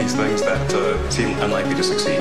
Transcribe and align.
these 0.00 0.14
things 0.14 0.40
that 0.42 0.72
uh, 0.72 1.10
seem 1.10 1.38
unlikely 1.40 1.74
to 1.74 1.82
succeed. 1.82 2.20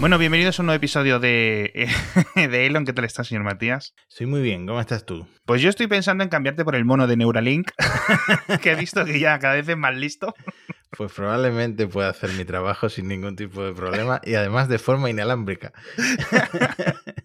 Bueno, 0.00 0.18
bienvenidos 0.18 0.58
a 0.58 0.62
un 0.62 0.66
nuevo 0.66 0.76
episodio 0.76 1.18
de, 1.18 1.88
de 2.34 2.66
Elon. 2.66 2.84
¿Qué 2.84 2.92
tal 2.92 3.04
estás, 3.04 3.28
señor 3.28 3.44
Matías? 3.44 3.94
Estoy 4.08 4.26
muy 4.26 4.42
bien, 4.42 4.66
¿cómo 4.66 4.80
estás 4.80 5.06
tú? 5.06 5.26
Pues 5.46 5.62
yo 5.62 5.70
estoy 5.70 5.86
pensando 5.86 6.24
en 6.24 6.30
cambiarte 6.30 6.64
por 6.64 6.74
el 6.74 6.84
mono 6.84 7.06
de 7.06 7.16
Neuralink, 7.16 7.70
que 8.62 8.72
he 8.72 8.74
visto 8.74 9.04
que 9.04 9.20
ya 9.20 9.38
cada 9.38 9.54
vez 9.54 9.68
es 9.68 9.76
más 9.76 9.94
listo. 9.94 10.34
Pues 10.96 11.12
probablemente 11.12 11.86
pueda 11.86 12.08
hacer 12.08 12.30
mi 12.32 12.44
trabajo 12.44 12.88
sin 12.88 13.06
ningún 13.06 13.36
tipo 13.36 13.62
de 13.62 13.72
problema 13.72 14.20
y 14.24 14.34
además 14.34 14.68
de 14.68 14.78
forma 14.78 15.10
inalámbrica. 15.10 15.72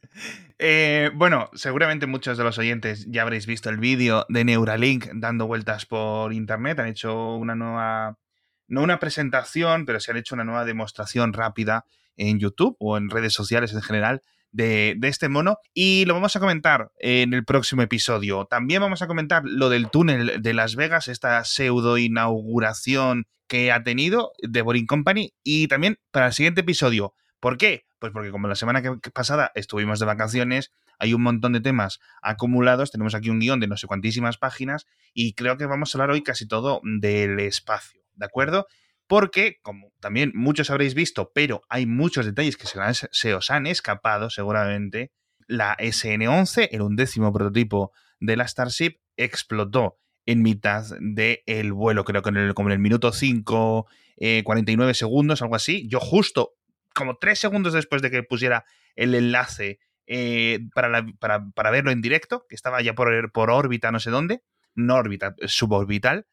Eh, 0.58 1.12
bueno, 1.14 1.50
seguramente 1.54 2.08
muchos 2.08 2.38
de 2.38 2.46
los 2.46 2.58
oyentes 2.58 3.06
ya 3.10 3.24
habréis 3.24 3.46
visto 3.46 3.70
el 3.70 3.78
vídeo 3.78 4.26
de 4.30 4.46
Neuralink 4.46 5.08
dando 5.14 5.48
vueltas 5.48 5.86
por 5.86 6.32
internet. 6.32 6.80
Han 6.80 6.88
hecho 6.88 7.36
una 7.36 7.56
nueva, 7.56 8.18
no 8.70 8.82
una 8.82 8.98
presentación, 8.98 9.86
pero 9.86 10.00
se 10.00 10.12
han 10.12 10.18
hecho 10.18 10.34
una 10.34 10.46
nueva 10.46 10.64
demostración 10.64 11.34
rápida 11.34 11.86
en 12.16 12.40
YouTube 12.40 12.78
o 12.80 12.96
en 12.96 13.10
redes 13.10 13.34
sociales 13.34 13.74
en 13.74 13.82
general 13.82 14.22
de, 14.56 14.98
este 15.04 15.30
mono 15.30 15.58
y 15.74 16.06
lo 16.06 16.14
vamos 16.14 16.36
a 16.36 16.40
comentar 16.40 16.92
en 17.00 17.34
el 17.34 17.44
próximo 17.44 17.82
episodio. 17.82 18.46
También 18.46 18.82
vamos 18.82 19.02
a 19.02 19.08
comentar 19.08 19.44
lo 19.46 19.70
del 19.70 19.90
túnel 19.90 20.42
de 20.42 20.54
Las 20.54 20.76
Vegas, 20.76 21.08
esta 21.08 21.44
pseudo 21.44 21.98
inauguración 21.98 23.28
que 23.48 23.72
ha 23.72 23.84
tenido 23.84 24.32
de 24.42 24.62
Boring 24.62 24.88
Company 24.88 25.34
y 25.44 25.68
también 25.68 26.00
para 26.12 26.28
el 26.28 26.34
siguiente 26.34 26.62
episodio. 26.62 27.14
¿Por 27.40 27.58
qué? 27.58 27.86
Pues 28.00 28.14
porque 28.14 28.32
como 28.32 28.48
la 28.48 28.56
semana 28.56 28.82
que 28.82 29.12
pasada 29.12 29.52
estuvimos 29.56 30.00
de 30.00 30.06
vacaciones, 30.06 30.72
hay 31.00 31.14
un 31.14 31.22
montón 31.22 31.54
de 31.54 31.60
temas 31.60 32.00
acumulados, 32.22 32.92
tenemos 32.92 33.14
aquí 33.14 33.30
un 33.30 33.40
guion 33.40 33.60
de 33.60 33.68
no 33.68 33.78
sé 33.78 33.88
cuantísimas 33.88 34.38
páginas 34.38 34.86
y 35.14 35.34
creo 35.34 35.58
que 35.58 35.66
vamos 35.66 35.94
a 35.94 35.98
hablar 35.98 36.12
hoy 36.12 36.24
casi 36.24 36.48
todo 36.48 36.82
del 36.84 37.40
espacio, 37.40 38.02
¿de 38.16 38.26
acuerdo? 38.26 38.68
Porque, 39.08 39.60
como 39.62 39.92
también 40.00 40.32
muchos 40.34 40.70
habréis 40.70 40.96
visto, 40.96 41.32
pero 41.34 41.62
hay 41.70 41.86
muchos 41.86 42.26
detalles 42.26 42.58
que 42.58 42.68
se, 42.68 42.80
se 43.12 43.34
os 43.34 43.52
han 43.52 43.68
escapado 43.68 44.30
seguramente, 44.30 45.12
la 45.48 45.76
SN-11, 45.78 46.70
el 46.72 46.82
undécimo 46.82 47.32
prototipo 47.32 47.92
de 48.20 48.36
la 48.36 48.48
Starship, 48.48 49.00
explotó 49.18 50.00
en 50.26 50.42
mitad 50.42 50.86
del 51.00 51.74
vuelo, 51.74 52.04
creo 52.04 52.22
que 52.22 52.30
en 52.30 52.38
el, 52.38 52.54
como 52.54 52.70
en 52.70 52.74
el 52.74 52.80
minuto 52.80 53.12
5, 53.12 53.88
eh, 54.18 54.44
49 54.44 54.94
segundos, 54.94 55.42
algo 55.42 55.56
así. 55.56 55.88
Yo 55.88 56.00
justo, 56.00 56.56
como 56.94 57.18
tres 57.18 57.40
segundos 57.40 57.74
después 57.74 58.02
de 58.02 58.10
que 58.10 58.24
pusiera 58.24 58.66
el 58.96 59.14
enlace 59.14 59.80
eh, 60.08 60.60
para, 60.74 61.06
para, 61.20 61.46
para, 61.52 61.72
verlo 61.72 61.92
en 61.92 62.02
directo, 62.02 62.46
que 62.50 62.56
estaba 62.56 62.82
ya 62.82 62.96
por, 62.96 63.32
por 63.32 63.52
órbita 63.52 63.92
no 63.92 64.00
sé 64.00 64.10
dónde, 64.10 64.42
no 64.74 64.96
órbita, 64.96 65.36
suborbital, 65.46 66.26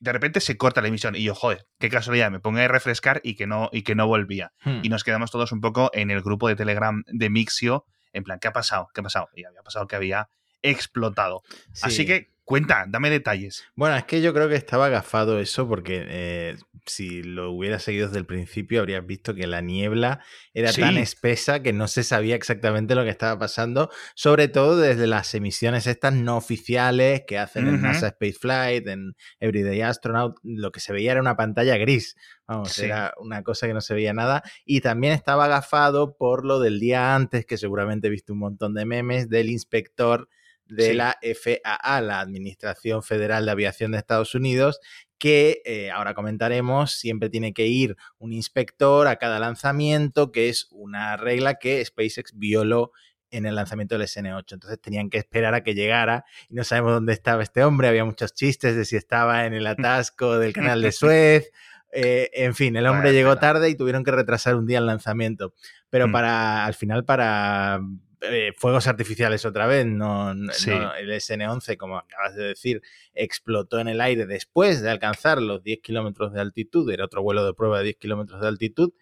de 0.00 0.12
repente 0.12 0.40
se 0.40 0.56
corta 0.56 0.82
la 0.82 0.88
emisión 0.88 1.16
y 1.16 1.22
yo, 1.22 1.34
joder, 1.34 1.66
qué 1.78 1.88
casualidad, 1.88 2.30
me 2.30 2.40
pongo 2.40 2.58
a 2.58 2.68
refrescar 2.68 3.20
y 3.24 3.34
que 3.36 3.46
no, 3.46 3.70
y 3.72 3.82
que 3.82 3.94
no 3.94 4.06
volvía. 4.06 4.52
Hmm. 4.64 4.80
Y 4.82 4.88
nos 4.88 5.04
quedamos 5.04 5.30
todos 5.30 5.52
un 5.52 5.60
poco 5.60 5.90
en 5.94 6.10
el 6.10 6.20
grupo 6.20 6.48
de 6.48 6.56
Telegram 6.56 7.02
de 7.06 7.30
Mixio, 7.30 7.86
en 8.12 8.24
plan, 8.24 8.38
¿qué 8.38 8.48
ha 8.48 8.52
pasado? 8.52 8.88
¿Qué 8.94 9.00
ha 9.00 9.04
pasado? 9.04 9.28
Y 9.34 9.44
había 9.44 9.62
pasado 9.62 9.86
que 9.86 9.96
había 9.96 10.28
explotado. 10.62 11.42
Sí. 11.72 11.82
Así 11.82 12.06
que 12.06 12.33
Cuenta, 12.44 12.84
dame 12.86 13.08
detalles. 13.08 13.64
Bueno, 13.74 13.96
es 13.96 14.04
que 14.04 14.20
yo 14.20 14.34
creo 14.34 14.50
que 14.50 14.54
estaba 14.54 14.86
agafado 14.86 15.40
eso 15.40 15.66
porque 15.66 16.04
eh, 16.06 16.56
si 16.84 17.22
lo 17.22 17.50
hubiera 17.50 17.78
seguido 17.78 18.08
desde 18.08 18.18
el 18.18 18.26
principio 18.26 18.80
habrías 18.80 19.06
visto 19.06 19.34
que 19.34 19.46
la 19.46 19.62
niebla 19.62 20.20
era 20.52 20.70
sí. 20.70 20.82
tan 20.82 20.98
espesa 20.98 21.62
que 21.62 21.72
no 21.72 21.88
se 21.88 22.02
sabía 22.02 22.36
exactamente 22.36 22.94
lo 22.94 23.02
que 23.02 23.08
estaba 23.08 23.38
pasando, 23.38 23.90
sobre 24.14 24.48
todo 24.48 24.76
desde 24.76 25.06
las 25.06 25.34
emisiones 25.34 25.86
estas 25.86 26.12
no 26.12 26.36
oficiales 26.36 27.22
que 27.26 27.38
hacen 27.38 27.66
uh 27.66 27.70
-huh. 27.70 27.74
en 27.76 27.80
NASA 27.82 28.08
Space 28.08 28.36
Flight, 28.38 28.88
en 28.88 29.16
Everyday 29.40 29.80
Astronaut, 29.80 30.36
lo 30.42 30.70
que 30.70 30.80
se 30.80 30.92
veía 30.92 31.12
era 31.12 31.22
una 31.22 31.36
pantalla 31.36 31.78
gris. 31.78 32.14
Vamos, 32.46 32.72
sí. 32.72 32.84
era 32.84 33.14
una 33.20 33.42
cosa 33.42 33.66
que 33.66 33.72
no 33.72 33.80
se 33.80 33.94
veía 33.94 34.12
nada. 34.12 34.42
Y 34.66 34.82
también 34.82 35.14
estaba 35.14 35.46
agafado 35.46 36.18
por 36.18 36.44
lo 36.44 36.60
del 36.60 36.78
día 36.78 37.14
antes, 37.14 37.46
que 37.46 37.56
seguramente 37.56 38.10
viste 38.10 38.32
un 38.32 38.40
montón 38.40 38.74
de 38.74 38.84
memes, 38.84 39.30
del 39.30 39.48
inspector 39.48 40.28
de 40.66 40.90
sí. 40.90 40.94
la 40.94 41.18
FAA, 41.22 42.00
la 42.00 42.20
Administración 42.20 43.02
Federal 43.02 43.44
de 43.44 43.52
Aviación 43.52 43.92
de 43.92 43.98
Estados 43.98 44.34
Unidos, 44.34 44.80
que 45.18 45.62
eh, 45.64 45.90
ahora 45.90 46.14
comentaremos, 46.14 46.92
siempre 46.92 47.30
tiene 47.30 47.52
que 47.52 47.66
ir 47.66 47.96
un 48.18 48.32
inspector 48.32 49.06
a 49.06 49.16
cada 49.16 49.38
lanzamiento, 49.38 50.32
que 50.32 50.48
es 50.48 50.68
una 50.70 51.16
regla 51.16 51.54
que 51.54 51.84
SpaceX 51.84 52.32
violó 52.36 52.92
en 53.30 53.46
el 53.46 53.54
lanzamiento 53.54 53.96
del 53.96 54.06
SN8. 54.06 54.52
Entonces 54.52 54.80
tenían 54.80 55.10
que 55.10 55.18
esperar 55.18 55.54
a 55.54 55.62
que 55.62 55.74
llegara 55.74 56.24
y 56.48 56.54
no 56.54 56.64
sabemos 56.64 56.92
dónde 56.92 57.12
estaba 57.12 57.42
este 57.42 57.64
hombre. 57.64 57.88
Había 57.88 58.04
muchos 58.04 58.34
chistes 58.34 58.76
de 58.76 58.84
si 58.84 58.96
estaba 58.96 59.46
en 59.46 59.54
el 59.54 59.66
atasco 59.66 60.38
del 60.38 60.52
canal 60.52 60.82
de 60.82 60.92
Suez. 60.92 61.50
Eh, 61.92 62.30
en 62.34 62.54
fin, 62.54 62.76
el 62.76 62.86
hombre 62.86 63.10
bueno, 63.10 63.16
llegó 63.16 63.36
tarde 63.36 63.70
y 63.70 63.76
tuvieron 63.76 64.02
que 64.02 64.10
retrasar 64.10 64.56
un 64.56 64.66
día 64.66 64.78
el 64.78 64.86
lanzamiento. 64.86 65.54
Pero 65.90 66.08
mm. 66.08 66.12
para, 66.12 66.64
al 66.64 66.74
final, 66.74 67.04
para 67.04 67.80
eh, 68.30 68.52
fuegos 68.56 68.86
artificiales 68.86 69.44
otra 69.44 69.66
vez, 69.66 69.86
no, 69.86 70.34
sí. 70.52 70.70
no, 70.70 70.94
el 70.94 71.10
SN11, 71.10 71.76
como 71.76 71.98
acabas 71.98 72.34
de 72.34 72.44
decir, 72.44 72.82
explotó 73.14 73.78
en 73.78 73.88
el 73.88 74.00
aire 74.00 74.26
después 74.26 74.82
de 74.82 74.90
alcanzar 74.90 75.40
los 75.40 75.62
10 75.62 75.80
kilómetros 75.80 76.32
de 76.32 76.40
altitud, 76.40 76.90
era 76.90 77.04
otro 77.04 77.22
vuelo 77.22 77.44
de 77.44 77.54
prueba 77.54 77.78
de 77.78 77.84
10 77.84 77.96
kilómetros 77.96 78.40
de 78.40 78.48
altitud, 78.48 78.92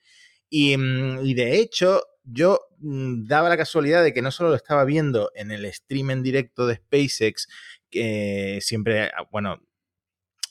y, 0.49 0.77
mm, 0.77 1.25
y, 1.25 1.35
de 1.35 1.59
hecho 1.59 2.03
yo 2.25 2.61
mm, 2.79 3.25
daba 3.27 3.49
la 3.49 3.57
casualidad 3.57 4.05
de 4.05 4.13
que 4.13 4.23
no 4.23 4.31
solo 4.31 4.51
lo 4.51 4.57
estaba 4.57 4.85
viendo 4.85 5.31
en 5.35 5.51
el 5.51 5.71
stream 5.73 6.11
en 6.11 6.23
directo 6.23 6.67
de 6.67 6.77
SpaceX, 6.77 7.49
que 7.91 8.59
siempre, 8.61 9.11
bueno, 9.31 9.61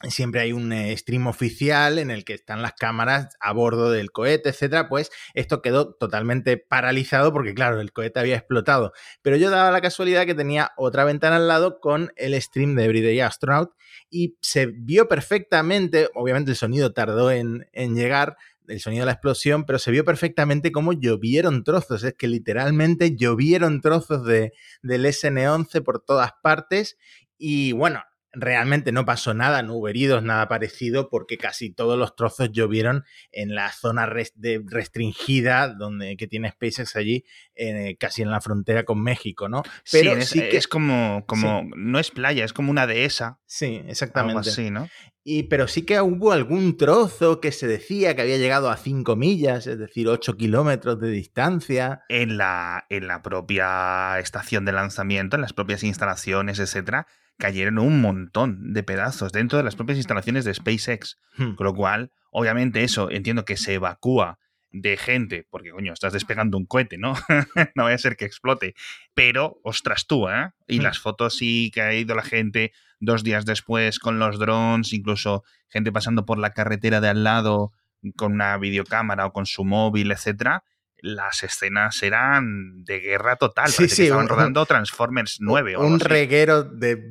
siempre 0.09 0.41
hay 0.41 0.53
un 0.53 0.71
eh, 0.73 0.95
stream 0.97 1.27
oficial 1.27 1.99
en 1.99 2.11
el 2.11 2.25
que 2.25 2.33
están 2.33 2.61
las 2.61 2.73
cámaras 2.73 3.35
a 3.39 3.53
bordo 3.53 3.91
del 3.91 4.11
cohete, 4.11 4.49
etcétera, 4.49 4.89
pues 4.89 5.11
esto 5.33 5.61
quedó 5.61 5.93
totalmente 5.93 6.57
paralizado 6.57 7.31
porque 7.33 7.53
claro, 7.53 7.79
el 7.79 7.91
cohete 7.93 8.19
había 8.19 8.35
explotado. 8.35 8.93
Pero 9.21 9.37
yo 9.37 9.49
daba 9.49 9.71
la 9.71 9.81
casualidad 9.81 10.25
que 10.25 10.35
tenía 10.35 10.71
otra 10.77 11.03
ventana 11.03 11.37
al 11.37 11.47
lado 11.47 11.79
con 11.79 12.11
el 12.15 12.39
stream 12.41 12.75
de 12.75 12.85
Everyday 12.85 13.19
Astronaut 13.19 13.71
y 14.09 14.37
se 14.41 14.67
vio 14.67 15.07
perfectamente, 15.07 16.09
obviamente 16.15 16.51
el 16.51 16.57
sonido 16.57 16.93
tardó 16.93 17.31
en, 17.31 17.67
en 17.73 17.95
llegar, 17.95 18.37
el 18.67 18.79
sonido 18.79 19.01
de 19.01 19.07
la 19.07 19.13
explosión, 19.13 19.65
pero 19.65 19.79
se 19.79 19.91
vio 19.91 20.05
perfectamente 20.05 20.71
cómo 20.71 20.93
llovieron 20.93 21.63
trozos, 21.63 22.03
es 22.03 22.13
que 22.13 22.27
literalmente 22.27 23.15
llovieron 23.15 23.81
trozos 23.81 24.25
de, 24.25 24.53
del 24.81 25.05
SN11 25.05 25.83
por 25.83 26.03
todas 26.03 26.31
partes 26.41 26.97
y 27.37 27.71
bueno, 27.71 28.03
realmente 28.33 28.91
no 28.91 29.05
pasó 29.05 29.33
nada, 29.33 29.61
no 29.63 29.75
hubo 29.75 29.89
heridos, 29.89 30.23
nada 30.23 30.47
parecido, 30.47 31.09
porque 31.09 31.37
casi 31.37 31.71
todos 31.71 31.97
los 31.97 32.15
trozos 32.15 32.51
llovieron 32.51 33.03
en 33.31 33.55
la 33.55 33.71
zona 33.71 34.05
restringida 34.05 35.67
donde, 35.69 36.15
que 36.17 36.27
tiene 36.27 36.51
SpaceX 36.51 36.95
allí, 36.95 37.25
eh, 37.55 37.97
casi 37.99 38.21
en 38.21 38.31
la 38.31 38.41
frontera 38.41 38.83
con 38.83 39.01
México, 39.01 39.49
¿no? 39.49 39.63
Pero 39.91 40.13
sí, 40.13 40.19
es, 40.19 40.29
sí 40.29 40.39
que, 40.39 40.57
es 40.57 40.67
como, 40.67 41.25
como 41.27 41.61
sí. 41.61 41.69
no 41.75 41.99
es 41.99 42.11
playa, 42.11 42.45
es 42.45 42.53
como 42.53 42.71
una 42.71 42.87
dehesa. 42.87 43.39
Sí, 43.45 43.81
exactamente. 43.87 44.39
Algo 44.39 44.49
así, 44.49 44.71
¿no? 44.71 44.87
Y, 45.23 45.43
pero 45.43 45.67
sí 45.67 45.83
que 45.83 46.01
hubo 46.01 46.31
algún 46.31 46.77
trozo 46.77 47.39
que 47.41 47.51
se 47.51 47.67
decía 47.67 48.15
que 48.15 48.23
había 48.23 48.37
llegado 48.37 48.71
a 48.71 48.77
5 48.77 49.15
millas, 49.15 49.67
es 49.67 49.77
decir, 49.77 50.07
8 50.07 50.35
kilómetros 50.35 50.99
de 50.99 51.09
distancia. 51.11 52.01
En 52.09 52.37
la, 52.37 52.85
en 52.89 53.07
la 53.07 53.21
propia 53.21 54.17
estación 54.19 54.65
de 54.65 54.71
lanzamiento, 54.71 55.35
en 55.35 55.43
las 55.43 55.53
propias 55.53 55.83
instalaciones, 55.83 56.57
etcétera, 56.57 57.05
cayeron 57.41 57.79
un 57.79 58.01
montón 58.01 58.71
de 58.71 58.83
pedazos 58.83 59.31
dentro 59.31 59.57
de 59.57 59.63
las 59.63 59.75
propias 59.75 59.97
instalaciones 59.97 60.45
de 60.45 60.53
SpaceX. 60.53 61.17
Hmm. 61.37 61.55
Con 61.55 61.65
lo 61.65 61.73
cual, 61.73 62.11
obviamente, 62.29 62.83
eso 62.83 63.09
entiendo 63.09 63.45
que 63.45 63.57
se 63.57 63.73
evacúa 63.73 64.37
de 64.69 64.95
gente, 64.95 65.47
porque 65.49 65.71
coño, 65.71 65.91
estás 65.91 66.13
despegando 66.13 66.55
un 66.55 66.67
cohete, 66.67 66.99
¿no? 66.99 67.13
no 67.75 67.83
vaya 67.83 67.95
a 67.95 67.97
ser 67.97 68.15
que 68.15 68.25
explote. 68.25 68.75
Pero, 69.15 69.59
ostras 69.63 70.05
tú, 70.05 70.29
¿eh? 70.29 70.51
Y 70.67 70.79
hmm. 70.79 70.83
las 70.83 70.99
fotos 70.99 71.35
sí 71.35 71.71
que 71.73 71.81
ha 71.81 71.93
ido 71.95 72.13
la 72.13 72.23
gente 72.23 72.73
dos 72.99 73.23
días 73.23 73.43
después 73.45 73.97
con 73.97 74.19
los 74.19 74.37
drones, 74.37 74.93
incluso 74.93 75.43
gente 75.67 75.91
pasando 75.91 76.27
por 76.27 76.37
la 76.37 76.53
carretera 76.53 77.01
de 77.01 77.09
al 77.09 77.23
lado 77.23 77.73
con 78.15 78.33
una 78.33 78.55
videocámara 78.57 79.25
o 79.25 79.33
con 79.33 79.47
su 79.47 79.65
móvil, 79.65 80.11
etcétera 80.11 80.63
las 81.01 81.43
escenas 81.43 82.01
eran 82.03 82.83
de 82.83 82.99
guerra 82.99 83.35
total. 83.35 83.69
Sí, 83.69 83.89
sí, 83.89 83.95
que 83.95 84.03
estaban 84.03 84.25
un, 84.25 84.29
rodando 84.29 84.65
Transformers 84.65 85.37
9. 85.39 85.77
Un 85.77 85.99
reguero 85.99 86.63
de 86.63 87.03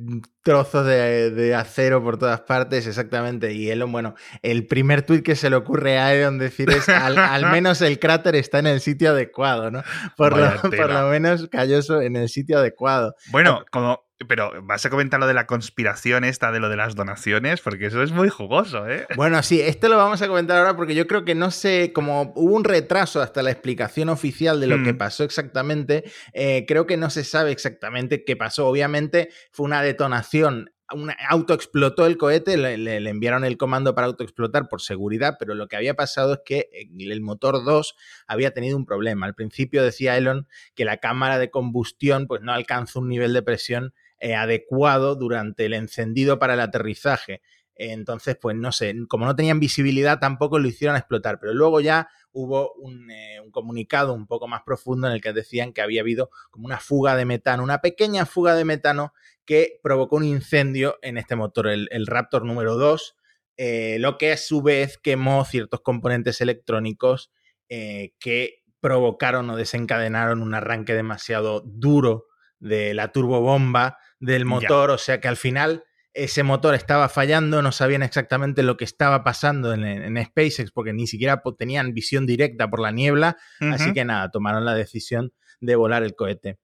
trozos 0.43 0.85
de, 0.85 1.31
de, 1.31 1.55
acero 1.55 2.03
por 2.03 2.17
todas 2.17 2.41
partes, 2.41 2.87
exactamente. 2.87 3.53
Y 3.53 3.69
Elon, 3.69 3.91
bueno, 3.91 4.15
el 4.41 4.65
primer 4.67 5.03
tuit 5.03 5.23
que 5.23 5.35
se 5.35 5.49
le 5.49 5.55
ocurre 5.55 5.99
a 5.99 6.13
Elon 6.13 6.37
decir 6.37 6.69
es 6.69 6.89
al, 6.89 7.17
al, 7.17 7.45
menos 7.51 7.81
el 7.81 7.99
cráter 7.99 8.35
está 8.35 8.59
en 8.59 8.67
el 8.67 8.81
sitio 8.81 9.11
adecuado, 9.11 9.71
¿no? 9.71 9.83
Por, 10.17 10.37
lo, 10.37 10.61
por 10.61 10.91
lo, 10.91 11.09
menos 11.09 11.47
cayó 11.51 11.79
en 12.01 12.15
el 12.15 12.29
sitio 12.29 12.59
adecuado. 12.59 13.15
Bueno, 13.31 13.65
como 13.71 14.03
pero 14.27 14.51
vas 14.63 14.85
a 14.85 14.89
comentar 14.89 15.19
lo 15.19 15.27
de 15.27 15.33
la 15.33 15.47
conspiración 15.47 16.23
esta 16.23 16.51
de 16.51 16.59
lo 16.59 16.69
de 16.69 16.77
las 16.77 16.95
donaciones, 16.95 17.61
porque 17.61 17.87
eso 17.87 18.03
es 18.03 18.11
muy 18.11 18.29
jugoso, 18.29 18.87
¿eh? 18.87 19.05
Bueno, 19.15 19.41
sí, 19.43 19.61
esto 19.61 19.89
lo 19.89 19.97
vamos 19.97 20.21
a 20.21 20.27
comentar 20.27 20.57
ahora 20.57 20.75
porque 20.75 20.95
yo 20.95 21.07
creo 21.07 21.25
que 21.25 21.35
no 21.35 21.51
sé, 21.51 21.91
como 21.93 22.33
hubo 22.35 22.55
un 22.55 22.63
retraso 22.63 23.21
hasta 23.21 23.43
la 23.43 23.51
explicación 23.51 24.09
oficial 24.09 24.59
de 24.59 24.67
lo 24.67 24.83
que 24.83 24.93
mm. 24.93 24.97
pasó 24.97 25.23
exactamente, 25.23 26.03
eh, 26.33 26.65
creo 26.67 26.85
que 26.85 26.97
no 26.97 27.09
se 27.09 27.23
sabe 27.23 27.51
exactamente 27.51 28.23
qué 28.23 28.35
pasó. 28.35 28.67
Obviamente 28.67 29.29
fue 29.51 29.65
una 29.65 29.81
detonación 29.81 30.69
un 30.93 31.11
auto 31.29 31.53
explotó 31.53 32.05
el 32.05 32.17
cohete, 32.17 32.57
le, 32.57 33.09
enviaron 33.09 33.43
el 33.43 33.57
comando 33.57 33.95
para 33.95 34.07
autoexplotar 34.07 34.67
por 34.67 34.81
seguridad, 34.81 35.35
pero 35.39 35.53
lo 35.53 35.67
que 35.67 35.75
había 35.75 35.95
pasado 35.95 36.33
es 36.33 36.39
que 36.45 36.69
el 36.73 37.21
motor 37.21 37.63
2 37.63 37.95
había 38.27 38.51
tenido 38.51 38.77
un 38.77 38.85
problema. 38.85 39.25
Al 39.25 39.35
principio 39.35 39.83
decía 39.83 40.17
Elon 40.17 40.47
que 40.75 40.85
la 40.85 40.97
cámara 40.97 41.37
de 41.37 41.49
combustión 41.49 42.27
pues, 42.27 42.41
no 42.41 42.53
alcanzó 42.53 42.99
un 42.99 43.09
nivel 43.09 43.33
de 43.33 43.41
presión 43.41 43.93
eh, 44.23 44.35
adecuado 44.35 45.15
durante 45.15 45.65
el 45.65 45.73
encendido 45.73 46.37
para 46.37 46.53
el 46.53 46.59
aterrizaje. 46.59 47.41
Entonces, 47.73 48.37
pues 48.39 48.55
no 48.55 48.71
sé, 48.71 48.93
como 49.07 49.25
no 49.25 49.35
tenían 49.35 49.59
visibilidad, 49.59 50.19
tampoco 50.19 50.59
lo 50.59 50.67
hicieron 50.67 50.95
explotar. 50.95 51.39
Pero 51.39 51.55
luego 51.55 51.81
ya 51.81 52.07
hubo 52.31 52.71
un, 52.73 53.09
eh, 53.09 53.39
un, 53.43 53.49
comunicado 53.49 54.13
un 54.13 54.27
poco 54.27 54.47
más 54.47 54.61
profundo 54.63 55.07
en 55.07 55.13
el 55.13 55.21
que 55.21 55.33
decían 55.33 55.73
que 55.73 55.81
había 55.81 56.01
habido 56.01 56.29
como 56.51 56.67
una 56.67 56.77
fuga 56.77 57.15
de 57.15 57.25
metano, 57.25 57.63
una 57.63 57.81
pequeña 57.81 58.27
fuga 58.27 58.53
de 58.53 58.63
metano 58.63 59.11
que 59.43 59.79
provocó 59.81 60.17
un 60.17 60.25
incendio 60.25 60.99
en 61.01 61.17
este 61.17 61.35
motor, 61.35 61.67
el, 61.69 62.05
Raptor 62.05 62.45
número 62.45 62.75
2, 62.75 63.15
eh, 63.57 63.97
lo 63.99 64.19
que 64.19 64.33
a 64.33 64.37
su 64.37 64.61
vez 64.61 64.99
quemó 64.99 65.43
ciertos 65.45 65.81
componentes 65.81 66.41
electrónicos 66.41 67.31
que 67.67 68.61
provocaron 68.81 69.49
o 69.49 69.55
desencadenaron 69.55 70.41
un 70.41 70.53
arranque 70.53 70.93
demasiado 70.93 71.61
duro 71.61 72.27
de 72.59 72.93
la 72.93 73.11
turbobomba 73.11 73.97
del 74.21 74.45
motor, 74.45 74.91
o 74.91 74.97
sea 74.97 75.19
que 75.19 75.27
al 75.27 75.35
final 75.35 75.83
ese 76.13 76.43
motor 76.43 76.75
estaba 76.75 77.09
fallando, 77.09 77.61
no 77.61 77.71
sabían 77.71 78.03
exactamente 78.03 78.63
lo 78.63 78.77
que 78.77 78.85
estaba 78.85 79.23
pasando 79.23 79.73
en, 79.73 80.23
SpaceX 80.23 80.71
porque 80.71 80.93
ni 80.93 81.07
siquiera 81.07 81.41
tenían 81.57 81.93
visión 81.93 82.25
directa 82.25 82.69
por 82.69 82.79
la 82.79 82.91
niebla, 82.91 83.37
así 83.59 83.91
que 83.93 84.05
nada, 84.05 84.29
tomaron 84.29 84.63
la 84.63 84.75
decisión 84.75 85.33
de 85.59 85.75
volar 85.75 86.03
el 86.03 86.15
cohete. 86.15 86.59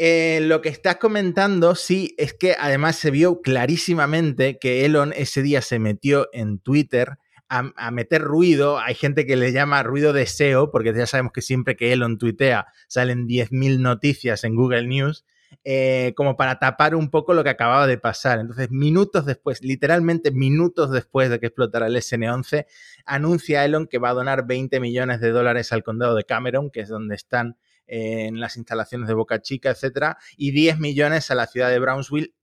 Eh, 0.00 0.38
lo 0.42 0.62
que 0.62 0.68
estás 0.68 0.96
comentando, 0.96 1.74
sí, 1.74 2.14
es 2.18 2.32
que 2.32 2.54
además 2.58 2.96
se 2.96 3.10
vio 3.10 3.40
clarísimamente 3.40 4.58
que 4.58 4.84
Elon 4.84 5.12
ese 5.16 5.42
día 5.42 5.60
se 5.60 5.80
metió 5.80 6.28
en 6.32 6.60
Twitter 6.60 7.18
a, 7.48 7.90
meter 7.90 8.22
ruido. 8.22 8.78
Hay 8.78 8.94
gente 8.94 9.26
que 9.26 9.34
le 9.34 9.52
llama 9.52 9.82
ruido 9.82 10.12
de 10.12 10.26
SEO, 10.26 10.70
porque 10.70 10.94
ya 10.94 11.06
sabemos 11.06 11.32
que 11.32 11.42
siempre 11.42 11.76
que 11.76 11.92
Elon 11.92 12.18
tuitea 12.18 12.66
salen 12.86 13.26
10.000 13.26 13.80
noticias 13.80 14.44
en 14.44 14.54
Google 14.54 14.86
News, 14.86 15.24
eh, 15.64 16.12
como 16.16 16.36
para 16.36 16.58
tapar 16.58 16.94
un 16.94 17.10
poco 17.10 17.34
lo 17.34 17.44
que 17.44 17.50
acababa 17.50 17.86
de 17.86 17.98
pasar. 17.98 18.38
Entonces, 18.38 18.70
minutos 18.70 19.26
después, 19.26 19.62
literalmente 19.62 20.30
minutos 20.30 20.90
después 20.90 21.30
de 21.30 21.40
que 21.40 21.46
explotara 21.46 21.86
el 21.86 21.96
SN11, 21.96 22.66
anuncia 23.04 23.64
Elon 23.64 23.86
que 23.86 23.98
va 23.98 24.10
a 24.10 24.14
donar 24.14 24.46
20 24.46 24.80
millones 24.80 25.20
de 25.20 25.30
dólares 25.30 25.72
al 25.72 25.82
condado 25.82 26.14
de 26.14 26.24
Cameron, 26.24 26.70
que 26.70 26.80
es 26.80 26.88
donde 26.88 27.14
están 27.14 27.56
en 27.86 28.38
las 28.38 28.56
instalaciones 28.56 29.08
de 29.08 29.14
Boca 29.14 29.40
Chica, 29.40 29.70
etcétera, 29.70 30.18
y 30.36 30.50
10 30.50 30.78
millones 30.78 31.30
a 31.30 31.34
la 31.34 31.46
ciudad 31.46 31.70
de 31.70 31.78
Brownsville 31.78 32.34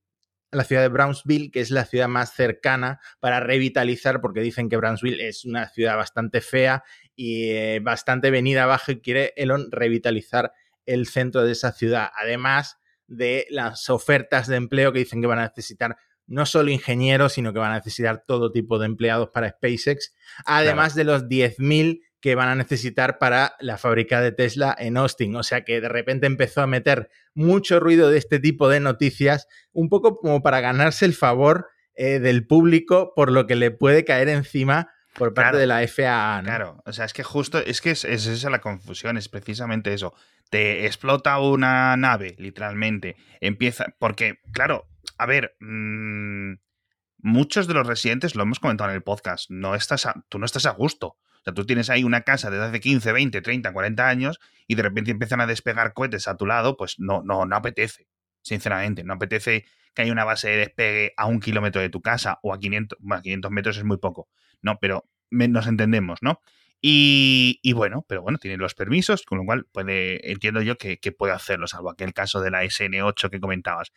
la 0.55 0.63
ciudad 0.63 0.81
de 0.81 0.87
Brownsville, 0.87 1.51
que 1.51 1.59
es 1.59 1.69
la 1.69 1.85
ciudad 1.85 2.07
más 2.07 2.33
cercana 2.33 2.99
para 3.19 3.39
revitalizar, 3.39 4.21
porque 4.21 4.39
dicen 4.39 4.69
que 4.69 4.77
Brownsville 4.77 5.21
es 5.21 5.45
una 5.45 5.67
ciudad 5.69 5.97
bastante 5.97 6.41
fea 6.41 6.83
y 7.15 7.51
eh, 7.51 7.79
bastante 7.81 8.31
venida 8.31 8.63
abajo 8.63 8.91
y 8.91 9.01
quiere 9.01 9.33
Elon 9.35 9.71
revitalizar 9.71 10.53
el 10.85 11.07
centro 11.07 11.43
de 11.43 11.51
esa 11.51 11.71
ciudad. 11.71 12.09
Además 12.15 12.77
de 13.07 13.47
las 13.49 13.89
ofertas 13.89 14.47
de 14.47 14.55
empleo 14.55 14.91
que 14.91 14.99
dicen 14.99 15.21
que 15.21 15.27
van 15.27 15.39
a 15.39 15.47
necesitar 15.47 15.97
no 16.27 16.45
solo 16.45 16.71
ingenieros, 16.71 17.33
sino 17.33 17.53
que 17.53 17.59
van 17.59 17.71
a 17.71 17.75
necesitar 17.75 18.23
todo 18.25 18.51
tipo 18.51 18.79
de 18.79 18.87
empleados 18.87 19.29
para 19.29 19.49
SpaceX, 19.49 20.13
además 20.45 20.95
de 20.95 21.03
los 21.03 21.25
10.000 21.25 22.01
que 22.19 22.33
van 22.33 22.49
a 22.49 22.55
necesitar 22.55 23.19
para 23.19 23.55
la 23.59 23.77
fábrica 23.77 24.19
de 24.19 24.31
Tesla 24.31 24.75
en 24.79 24.97
Austin. 24.97 25.35
O 25.35 25.43
sea 25.43 25.63
que 25.63 25.79
de 25.79 25.89
repente 25.89 26.25
empezó 26.25 26.61
a 26.61 26.67
meter 26.67 27.09
mucho 27.35 27.79
ruido 27.79 28.09
de 28.09 28.17
este 28.17 28.39
tipo 28.39 28.67
de 28.67 28.79
noticias, 28.79 29.47
un 29.73 29.89
poco 29.89 30.17
como 30.17 30.41
para 30.41 30.61
ganarse 30.61 31.05
el 31.05 31.13
favor 31.13 31.67
eh, 31.93 32.19
del 32.19 32.47
público 32.47 33.13
por 33.15 33.31
lo 33.31 33.45
que 33.45 33.55
le 33.55 33.69
puede 33.69 34.03
caer 34.05 34.29
encima 34.29 34.89
por 35.15 35.33
parte 35.33 35.57
de 35.57 35.67
la 35.67 35.85
FAA. 35.87 36.41
Claro, 36.43 36.81
o 36.85 36.93
sea, 36.93 37.05
es 37.05 37.13
que 37.13 37.23
justo, 37.23 37.59
es 37.59 37.81
que 37.81 37.91
es, 37.91 38.03
esa 38.05 38.49
la 38.49 38.61
confusión, 38.61 39.17
es 39.17 39.29
precisamente 39.29 39.93
eso. 39.93 40.13
Te 40.49 40.85
explota 40.85 41.39
una 41.39 41.97
nave, 41.97 42.35
literalmente. 42.37 43.15
Empieza, 43.41 43.85
porque, 43.97 44.39
claro, 44.51 44.87
a 45.17 45.25
ver, 45.25 45.55
mm, 45.59 46.53
muchos 47.17 47.67
de 47.67 47.73
los 47.73 47.87
residentes, 47.87 48.35
lo 48.35 48.43
hemos 48.43 48.59
comentado 48.59 48.89
en 48.91 48.95
el 48.95 49.03
podcast, 49.03 49.49
no 49.49 49.73
estás 49.73 50.07
tú 50.29 50.37
no 50.37 50.45
estás 50.45 50.65
a 50.65 50.71
gusto 50.71 51.17
sea, 51.45 51.53
tú 51.53 51.65
tienes 51.65 51.89
ahí 51.89 52.03
una 52.03 52.21
casa 52.21 52.49
desde 52.49 52.65
hace 52.65 52.79
15, 52.79 53.11
20, 53.11 53.41
30, 53.41 53.71
40 53.71 54.07
años 54.07 54.39
y 54.67 54.75
de 54.75 54.83
repente 54.83 55.11
empiezan 55.11 55.41
a 55.41 55.47
despegar 55.47 55.93
cohetes 55.93 56.27
a 56.27 56.35
tu 56.35 56.45
lado, 56.45 56.75
pues 56.75 56.95
no, 56.99 57.21
no, 57.23 57.45
no 57.45 57.55
apetece, 57.55 58.07
sinceramente. 58.41 59.03
No 59.03 59.13
apetece 59.13 59.65
que 59.93 60.01
haya 60.01 60.11
una 60.11 60.25
base 60.25 60.49
de 60.49 60.57
despegue 60.57 61.13
a 61.15 61.27
un 61.27 61.39
kilómetro 61.39 61.81
de 61.81 61.89
tu 61.89 62.01
casa 62.01 62.39
o 62.41 62.53
a 62.53 62.59
500, 62.59 62.97
bueno, 62.99 63.21
500 63.21 63.51
metros 63.51 63.77
es 63.77 63.83
muy 63.83 63.97
poco, 63.97 64.27
¿no? 64.65 64.77
Pero 64.81 65.05
nos 65.31 65.67
entendemos, 65.67 66.19
¿no? 66.21 66.41
Y, 66.81 67.73
bueno, 67.73 68.05
pero 68.07 68.21
bueno, 68.21 68.37
tiene 68.37 68.57
los 68.57 68.75
permisos, 68.75 69.23
con 69.23 69.39
lo 69.39 69.45
cual 69.45 69.65
puede, 69.71 70.31
entiendo 70.31 70.61
yo 70.61 70.77
que, 70.77 70.97
que 70.97 71.11
puede 71.11 71.33
hacerlo, 71.33 71.67
salvo 71.67 71.89
aquel 71.89 72.13
caso 72.13 72.41
de 72.41 72.51
la 72.51 72.63
SN8 72.63 73.29
que 73.31 73.39
comentabas. 73.39 73.91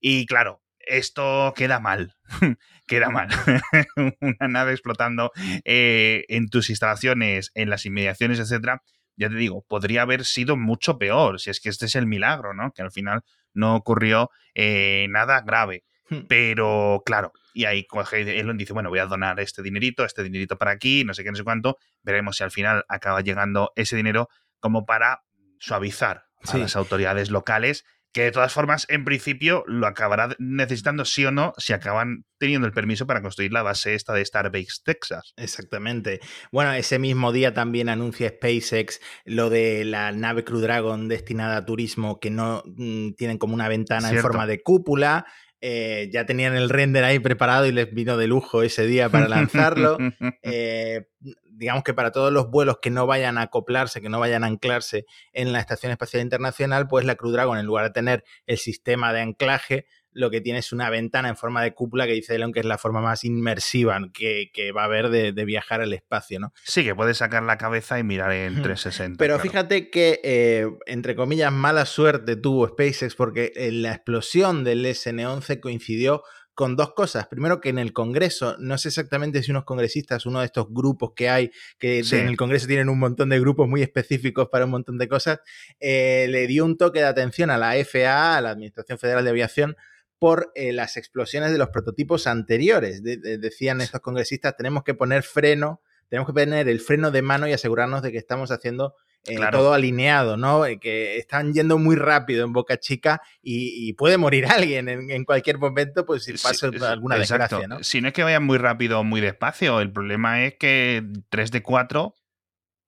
Y 0.00 0.26
claro, 0.26 0.62
esto 0.80 1.52
queda 1.56 1.78
mal, 1.78 2.14
queda 2.88 3.10
mal. 3.10 3.28
Una 4.20 4.48
nave 4.48 4.72
explotando 4.72 5.30
eh, 5.64 6.24
en 6.28 6.48
tus 6.48 6.70
instalaciones, 6.70 7.52
en 7.54 7.70
las 7.70 7.86
inmediaciones, 7.86 8.40
etcétera, 8.40 8.82
ya 9.16 9.28
te 9.28 9.36
digo, 9.36 9.64
podría 9.68 10.02
haber 10.02 10.24
sido 10.24 10.56
mucho 10.56 10.98
peor, 10.98 11.38
si 11.38 11.50
es 11.50 11.60
que 11.60 11.68
este 11.68 11.86
es 11.86 11.94
el 11.94 12.06
milagro, 12.06 12.54
¿no? 12.54 12.72
Que 12.72 12.82
al 12.82 12.90
final 12.90 13.20
no 13.54 13.76
ocurrió 13.76 14.30
eh, 14.54 15.06
nada 15.10 15.42
grave. 15.42 15.84
Hmm. 16.08 16.26
Pero 16.28 17.02
claro, 17.04 17.32
y 17.54 17.64
ahí 17.64 17.86
Elon 18.12 18.58
dice, 18.58 18.72
bueno, 18.72 18.90
voy 18.90 18.98
a 18.98 19.06
donar 19.06 19.40
este 19.40 19.62
dinerito, 19.62 20.04
este 20.04 20.22
dinerito 20.22 20.58
para 20.58 20.72
aquí, 20.72 21.04
no 21.04 21.14
sé 21.14 21.24
qué, 21.24 21.30
no 21.30 21.36
sé 21.36 21.44
cuánto. 21.44 21.78
Veremos 22.02 22.36
si 22.36 22.44
al 22.44 22.50
final 22.50 22.84
acaba 22.88 23.20
llegando 23.20 23.72
ese 23.76 23.96
dinero 23.96 24.28
como 24.60 24.86
para 24.86 25.22
suavizar 25.58 26.24
a 26.44 26.58
las 26.58 26.76
autoridades 26.76 27.30
locales 27.30 27.84
que 28.12 28.24
de 28.24 28.30
todas 28.30 28.52
formas, 28.52 28.84
en 28.90 29.04
principio, 29.04 29.64
lo 29.66 29.86
acabará 29.86 30.36
necesitando 30.38 31.04
sí 31.04 31.24
o 31.24 31.30
no 31.30 31.54
si 31.56 31.72
acaban 31.72 32.26
teniendo 32.38 32.66
el 32.66 32.72
permiso 32.74 33.06
para 33.06 33.22
construir 33.22 33.52
la 33.52 33.62
base 33.62 33.94
esta 33.94 34.12
de 34.12 34.24
Starbase 34.24 34.82
Texas. 34.84 35.32
Exactamente. 35.36 36.20
Bueno, 36.50 36.72
ese 36.74 36.98
mismo 36.98 37.32
día 37.32 37.54
también 37.54 37.88
anuncia 37.88 38.28
SpaceX 38.28 39.00
lo 39.24 39.48
de 39.48 39.84
la 39.86 40.12
nave 40.12 40.44
Crew 40.44 40.60
Dragon 40.60 41.08
destinada 41.08 41.56
a 41.56 41.64
turismo 41.64 42.20
que 42.20 42.30
no 42.30 42.62
mm, 42.66 43.12
tienen 43.12 43.38
como 43.38 43.54
una 43.54 43.68
ventana 43.68 44.10
en 44.10 44.18
forma 44.18 44.46
de 44.46 44.62
cúpula. 44.62 45.26
Eh, 45.64 46.10
ya 46.12 46.26
tenían 46.26 46.56
el 46.56 46.68
render 46.68 47.04
ahí 47.04 47.20
preparado 47.20 47.66
y 47.66 47.72
les 47.72 47.94
vino 47.94 48.16
de 48.16 48.26
lujo 48.26 48.64
ese 48.64 48.84
día 48.84 49.08
para 49.08 49.28
lanzarlo. 49.28 49.96
Eh, 50.44 51.06
digamos 51.44 51.84
que 51.84 51.94
para 51.94 52.10
todos 52.10 52.32
los 52.32 52.50
vuelos 52.50 52.78
que 52.82 52.90
no 52.90 53.06
vayan 53.06 53.38
a 53.38 53.42
acoplarse, 53.42 54.00
que 54.00 54.08
no 54.08 54.18
vayan 54.18 54.42
a 54.42 54.48
anclarse 54.48 55.06
en 55.32 55.52
la 55.52 55.60
Estación 55.60 55.92
Espacial 55.92 56.22
Internacional, 56.22 56.88
pues 56.88 57.04
la 57.04 57.14
Crew 57.14 57.30
Dragon, 57.30 57.56
en 57.56 57.66
lugar 57.66 57.84
de 57.84 57.90
tener 57.90 58.24
el 58.46 58.58
sistema 58.58 59.12
de 59.12 59.20
anclaje, 59.20 59.86
lo 60.12 60.30
que 60.30 60.40
tiene 60.40 60.58
es 60.58 60.72
una 60.72 60.90
ventana 60.90 61.28
en 61.28 61.36
forma 61.36 61.62
de 61.62 61.74
cúpula 61.74 62.06
que 62.06 62.12
dice 62.12 62.34
Elon 62.34 62.52
que 62.52 62.60
es 62.60 62.66
la 62.66 62.78
forma 62.78 63.00
más 63.00 63.24
inmersiva 63.24 64.00
que, 64.12 64.72
va 64.76 64.82
a 64.82 64.84
haber 64.84 65.08
de, 65.08 65.44
viajar 65.44 65.80
al 65.80 65.92
espacio, 65.92 66.40
¿no? 66.40 66.52
Sí, 66.64 66.84
que 66.84 66.94
puedes 66.94 67.18
sacar 67.18 67.42
la 67.42 67.58
cabeza 67.58 67.98
y 67.98 68.04
mirar 68.04 68.32
en 68.32 68.62
360. 68.62 69.18
Pero 69.18 69.38
fíjate 69.38 69.90
que, 69.90 70.20
eh, 70.22 70.66
entre 70.86 71.16
comillas, 71.16 71.52
mala 71.52 71.84
suerte 71.84 72.36
tuvo 72.36 72.68
SpaceX 72.68 73.14
porque 73.14 73.52
eh, 73.56 73.72
la 73.72 73.92
explosión 73.92 74.64
del 74.64 74.84
SN11 74.86 75.60
coincidió 75.60 76.22
con 76.54 76.76
dos 76.76 76.92
cosas. 76.94 77.26
Primero, 77.28 77.60
que 77.60 77.70
en 77.70 77.78
el 77.78 77.92
Congreso, 77.92 78.56
no 78.58 78.76
sé 78.78 78.88
exactamente 78.88 79.42
si 79.42 79.50
unos 79.50 79.64
congresistas, 79.64 80.26
uno 80.26 80.40
de 80.40 80.46
estos 80.46 80.66
grupos 80.70 81.12
que 81.16 81.28
hay, 81.28 81.50
que 81.78 82.00
en 82.00 82.28
el 82.28 82.36
Congreso 82.36 82.66
tienen 82.66 82.88
un 82.88 82.98
montón 82.98 83.30
de 83.30 83.40
grupos 83.40 83.68
muy 83.68 83.82
específicos 83.82 84.48
para 84.50 84.66
un 84.66 84.72
montón 84.72 84.98
de 84.98 85.08
cosas, 85.08 85.40
eh, 85.80 86.26
le 86.28 86.46
dio 86.46 86.64
un 86.64 86.76
toque 86.76 87.00
de 87.00 87.06
atención 87.06 87.50
a 87.50 87.58
la 87.58 87.72
FAA, 87.84 88.36
a 88.36 88.40
la 88.40 88.50
Administración 88.50 88.98
Federal 88.98 89.24
de 89.24 89.30
Aviación, 89.30 89.76
por 90.22 90.52
eh, 90.54 90.72
las 90.72 90.96
explosiones 90.96 91.50
de 91.50 91.58
los 91.58 91.70
prototipos 91.70 92.28
anteriores. 92.28 93.02
decían 93.02 93.80
estos 93.80 94.00
congresistas, 94.00 94.56
tenemos 94.56 94.84
que 94.84 94.94
poner 94.94 95.24
freno, 95.24 95.82
tenemos 96.08 96.28
que 96.28 96.32
poner 96.32 96.68
el 96.68 96.78
freno 96.78 97.10
de 97.10 97.22
mano 97.22 97.48
y 97.48 97.52
asegurarnos 97.52 98.02
de 98.02 98.12
que 98.12 98.18
estamos 98.18 98.52
haciendo 98.52 98.94
eh, 99.26 99.36
todo 99.50 99.74
alineado, 99.74 100.36
¿no? 100.36 100.64
Eh, 100.64 100.78
que 100.78 101.16
están 101.16 101.52
yendo 101.52 101.76
muy 101.76 101.96
rápido 101.96 102.44
en 102.44 102.52
Boca 102.52 102.78
Chica 102.78 103.20
y, 103.42 103.92
puede 103.94 104.16
morir 104.16 104.46
alguien 104.46 104.88
en, 104.88 105.24
cualquier 105.24 105.58
momento, 105.58 106.06
pues 106.06 106.22
si 106.22 106.34
pasa 106.34 106.70
alguna 106.88 107.16
desgracia, 107.16 107.66
¿no? 107.66 107.82
Si 107.82 108.00
no 108.00 108.06
es 108.06 108.14
que 108.14 108.22
vayan 108.22 108.44
muy 108.44 108.58
rápido 108.58 109.00
o 109.00 109.02
muy 109.02 109.20
despacio, 109.20 109.80
el 109.80 109.90
problema 109.90 110.44
es 110.44 110.54
que 110.54 111.04
3 111.30 111.50
de 111.50 111.62
4 111.64 112.14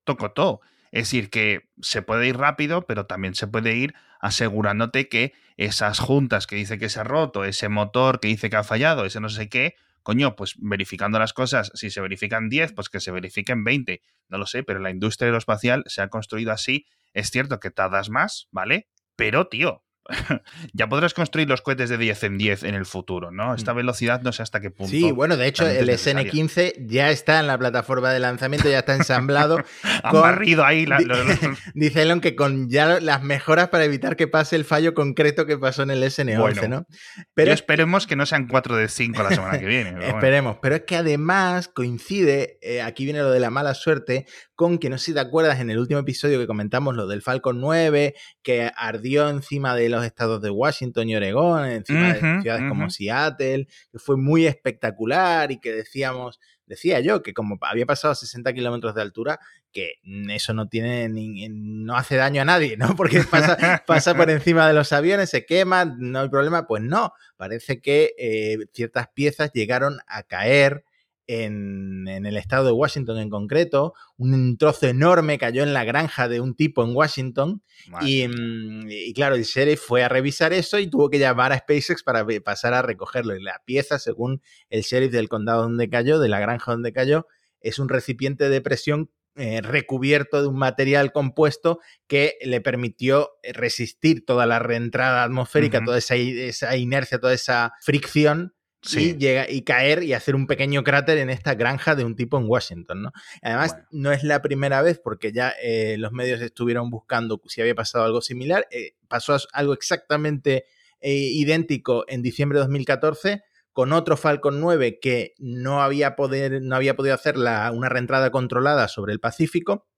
tocó 0.04 0.30
todo. 0.30 0.60
Es 0.92 1.08
decir, 1.08 1.30
que 1.30 1.68
se 1.82 2.02
puede 2.02 2.28
ir 2.28 2.36
rápido, 2.36 2.86
pero 2.86 3.06
también 3.06 3.34
se 3.34 3.48
puede 3.48 3.74
ir 3.74 3.92
asegurándote 4.24 5.10
que 5.10 5.34
esas 5.58 5.98
juntas 5.98 6.46
que 6.46 6.56
dice 6.56 6.78
que 6.78 6.88
se 6.88 6.98
ha 6.98 7.04
roto, 7.04 7.44
ese 7.44 7.68
motor 7.68 8.20
que 8.20 8.28
dice 8.28 8.48
que 8.48 8.56
ha 8.56 8.64
fallado, 8.64 9.04
ese 9.04 9.20
no 9.20 9.28
sé 9.28 9.50
qué, 9.50 9.74
coño, 10.02 10.34
pues 10.34 10.54
verificando 10.56 11.18
las 11.18 11.34
cosas, 11.34 11.70
si 11.74 11.90
se 11.90 12.00
verifican 12.00 12.48
10, 12.48 12.72
pues 12.72 12.88
que 12.88 13.00
se 13.00 13.10
verifiquen 13.10 13.64
20. 13.64 14.00
No 14.30 14.38
lo 14.38 14.46
sé, 14.46 14.62
pero 14.62 14.80
la 14.80 14.88
industria 14.88 15.26
aeroespacial 15.26 15.84
se 15.88 16.00
ha 16.00 16.08
construido 16.08 16.52
así. 16.52 16.86
Es 17.12 17.30
cierto 17.30 17.60
que 17.60 17.70
tardas 17.70 18.08
más, 18.08 18.48
¿vale? 18.50 18.88
Pero, 19.14 19.48
tío, 19.48 19.83
ya 20.72 20.88
podrás 20.88 21.14
construir 21.14 21.48
los 21.48 21.62
cohetes 21.62 21.88
de 21.88 21.98
10 21.98 22.24
en 22.24 22.38
10 22.38 22.64
en 22.64 22.74
el 22.74 22.86
futuro, 22.86 23.30
¿no? 23.30 23.54
Esta 23.54 23.72
mm. 23.72 23.76
velocidad 23.76 24.22
no 24.22 24.32
sé 24.32 24.42
hasta 24.42 24.60
qué 24.60 24.70
punto. 24.70 24.90
Sí, 24.90 25.10
bueno, 25.12 25.36
de 25.36 25.46
hecho, 25.46 25.66
el 25.66 25.88
SN15 25.88 26.86
ya 26.86 27.10
está 27.10 27.40
en 27.40 27.46
la 27.46 27.58
plataforma 27.58 28.12
de 28.12 28.20
lanzamiento, 28.20 28.68
ya 28.68 28.80
está 28.80 28.94
ensamblado. 28.94 29.58
Han 30.02 30.12
barrido 30.12 30.64
ahí. 30.64 30.86
Dice 31.74 32.02
Elon 32.02 32.20
que 32.20 32.36
con 32.36 32.68
ya 32.68 33.00
las 33.00 33.22
mejoras 33.22 33.68
para 33.68 33.84
evitar 33.84 34.16
que 34.16 34.28
pase 34.28 34.56
el 34.56 34.64
fallo 34.64 34.94
concreto 34.94 35.46
que 35.46 35.58
pasó 35.58 35.82
en 35.82 35.90
el 35.90 36.02
SN11, 36.02 36.68
¿no? 36.68 36.86
Pero 37.34 37.52
esperemos 37.52 38.06
que 38.06 38.16
no 38.16 38.26
sean 38.26 38.46
4 38.46 38.76
de 38.76 38.88
5 38.88 39.22
la 39.22 39.30
semana 39.30 39.58
que 39.58 39.66
viene. 39.66 40.06
esperemos, 40.06 40.58
pero 40.60 40.76
es 40.76 40.82
que 40.82 40.96
además 40.96 41.68
coincide, 41.68 42.58
eh, 42.62 42.82
aquí 42.82 43.04
viene 43.04 43.20
lo 43.20 43.30
de 43.30 43.40
la 43.40 43.50
mala 43.50 43.74
suerte, 43.74 44.26
con 44.54 44.78
que 44.78 44.90
no 44.90 44.98
sé 44.98 45.06
si 45.06 45.14
te 45.14 45.20
acuerdas 45.20 45.60
en 45.60 45.70
el 45.70 45.78
último 45.78 46.00
episodio 46.00 46.38
que 46.38 46.46
comentamos 46.46 46.94
lo 46.94 47.06
del 47.06 47.22
Falcon 47.22 47.60
9, 47.60 48.14
que 48.42 48.70
ardió 48.76 49.28
encima 49.28 49.74
de 49.74 49.93
los 49.94 50.04
estados 50.04 50.42
de 50.42 50.50
Washington 50.50 51.08
y 51.08 51.16
Oregón, 51.16 51.66
encima 51.66 52.12
de 52.12 52.40
ciudades 52.42 52.68
como 52.68 52.90
Seattle, 52.90 53.66
que 53.90 53.98
fue 53.98 54.16
muy 54.16 54.46
espectacular 54.46 55.50
y 55.52 55.60
que 55.60 55.72
decíamos, 55.72 56.40
decía 56.66 57.00
yo, 57.00 57.22
que 57.22 57.34
como 57.34 57.58
había 57.62 57.86
pasado 57.86 58.12
a 58.12 58.14
60 58.14 58.52
kilómetros 58.52 58.94
de 58.94 59.02
altura, 59.02 59.40
que 59.72 59.94
eso 60.30 60.54
no 60.54 60.68
tiene 60.68 61.08
no 61.50 61.96
hace 61.96 62.16
daño 62.16 62.42
a 62.42 62.44
nadie, 62.44 62.76
¿no? 62.76 62.94
Porque 62.96 63.22
pasa, 63.22 63.82
pasa 63.86 64.14
por 64.14 64.30
encima 64.30 64.66
de 64.68 64.74
los 64.74 64.92
aviones, 64.92 65.30
se 65.30 65.44
quema, 65.44 65.84
no 65.84 66.20
hay 66.20 66.28
problema. 66.28 66.66
Pues 66.66 66.82
no, 66.82 67.12
parece 67.36 67.80
que 67.80 68.14
eh, 68.18 68.58
ciertas 68.72 69.08
piezas 69.08 69.50
llegaron 69.52 69.98
a 70.06 70.22
caer 70.22 70.84
en, 71.26 72.06
el 72.08 72.36
estado 72.36 72.66
de 72.66 72.72
Washington 72.72 73.18
en 73.18 73.30
concreto. 73.30 73.94
Un 74.16 74.56
trozo 74.58 74.86
enorme 74.86 75.38
cayó 75.38 75.62
en 75.62 75.72
la 75.72 75.84
granja 75.84 76.28
de 76.28 76.40
un 76.40 76.54
tipo 76.54 76.84
en 76.84 76.94
Washington. 76.94 77.62
Mm, 77.88 78.86
y, 78.88 79.12
claro, 79.14 79.34
el 79.34 79.44
sheriff 79.44 79.80
fue 79.80 80.02
a 80.04 80.08
revisar 80.08 80.52
eso 80.52 80.78
y 80.78 80.88
tuvo 80.88 81.10
que 81.10 81.18
llamar 81.18 81.52
a 81.52 81.58
SpaceX 81.58 82.02
para 82.02 82.26
pasar 82.44 82.74
a 82.74 82.82
recogerlo. 82.82 83.36
Y 83.36 83.42
la 83.42 83.62
pieza, 83.64 83.98
según 83.98 84.42
el 84.70 84.82
sheriff 84.82 85.12
del 85.12 85.28
condado 85.28 85.62
donde 85.62 85.88
cayó, 85.88 86.18
de 86.18 86.28
la 86.28 86.40
granja 86.40 86.72
donde 86.72 86.92
cayó, 86.92 87.26
es 87.60 87.78
un 87.78 87.88
recipiente 87.88 88.48
de 88.48 88.60
presión 88.60 89.10
eh, 89.36 89.62
recubierto 89.62 90.42
de 90.42 90.46
un 90.46 90.58
material 90.58 91.10
compuesto 91.10 91.80
que 92.06 92.36
le 92.42 92.60
permitió 92.60 93.30
resistir 93.42 94.24
toda 94.24 94.46
la 94.46 94.60
reentrada 94.60 95.24
atmosférica, 95.24 95.84
toda 95.84 95.98
esa, 95.98 96.14
esa, 96.14 96.76
inercia, 96.76 97.18
toda 97.18 97.32
esa 97.32 97.72
fricción 97.80 98.54
y, 98.92 99.16
llega, 99.16 99.50
y 99.50 99.62
caer 99.62 100.02
y 100.02 100.12
hacer 100.12 100.34
un 100.34 100.46
pequeño 100.46 100.84
cráter 100.84 101.18
en 101.18 101.30
esta 101.30 101.54
granja 101.54 101.94
de 101.94 102.04
un 102.04 102.16
tipo 102.16 102.38
en 102.38 102.44
Washington, 102.46 103.02
¿no? 103.02 103.12
Además, 103.42 103.76
no 103.90 104.12
es 104.12 104.22
la 104.22 104.42
primera 104.42 104.82
vez 104.82 105.00
porque 105.02 105.32
ya 105.32 105.54
eh, 105.62 105.96
los 105.98 106.12
medios 106.12 106.40
estuvieron 106.40 106.90
buscando 106.90 107.40
si 107.46 107.60
había 107.60 107.74
pasado 107.74 108.04
algo 108.04 108.20
similar. 108.20 108.66
Eh, 108.70 108.94
pasó 109.08 109.36
algo 109.52 109.72
exactamente 109.72 110.66
eh, 111.00 111.14
idéntico 111.14 112.04
en 112.08 112.22
diciembre 112.22 112.58
de 112.58 112.64
2014 112.64 113.42
con 113.72 113.92
otro 113.92 114.16
Falcon 114.16 114.60
9 114.60 114.98
que 115.00 115.34
no 115.38 115.82
había, 115.82 116.14
poder, 116.14 116.62
no 116.62 116.76
había 116.76 116.94
podido 116.94 117.14
hacer 117.14 117.36
la, 117.36 117.70
una 117.72 117.88
reentrada 117.88 118.30
controlada 118.30 118.88
sobre 118.88 119.12
el 119.12 119.20
Pacífico. 119.20 119.88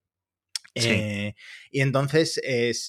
y 0.75 1.81
entonces 1.81 2.39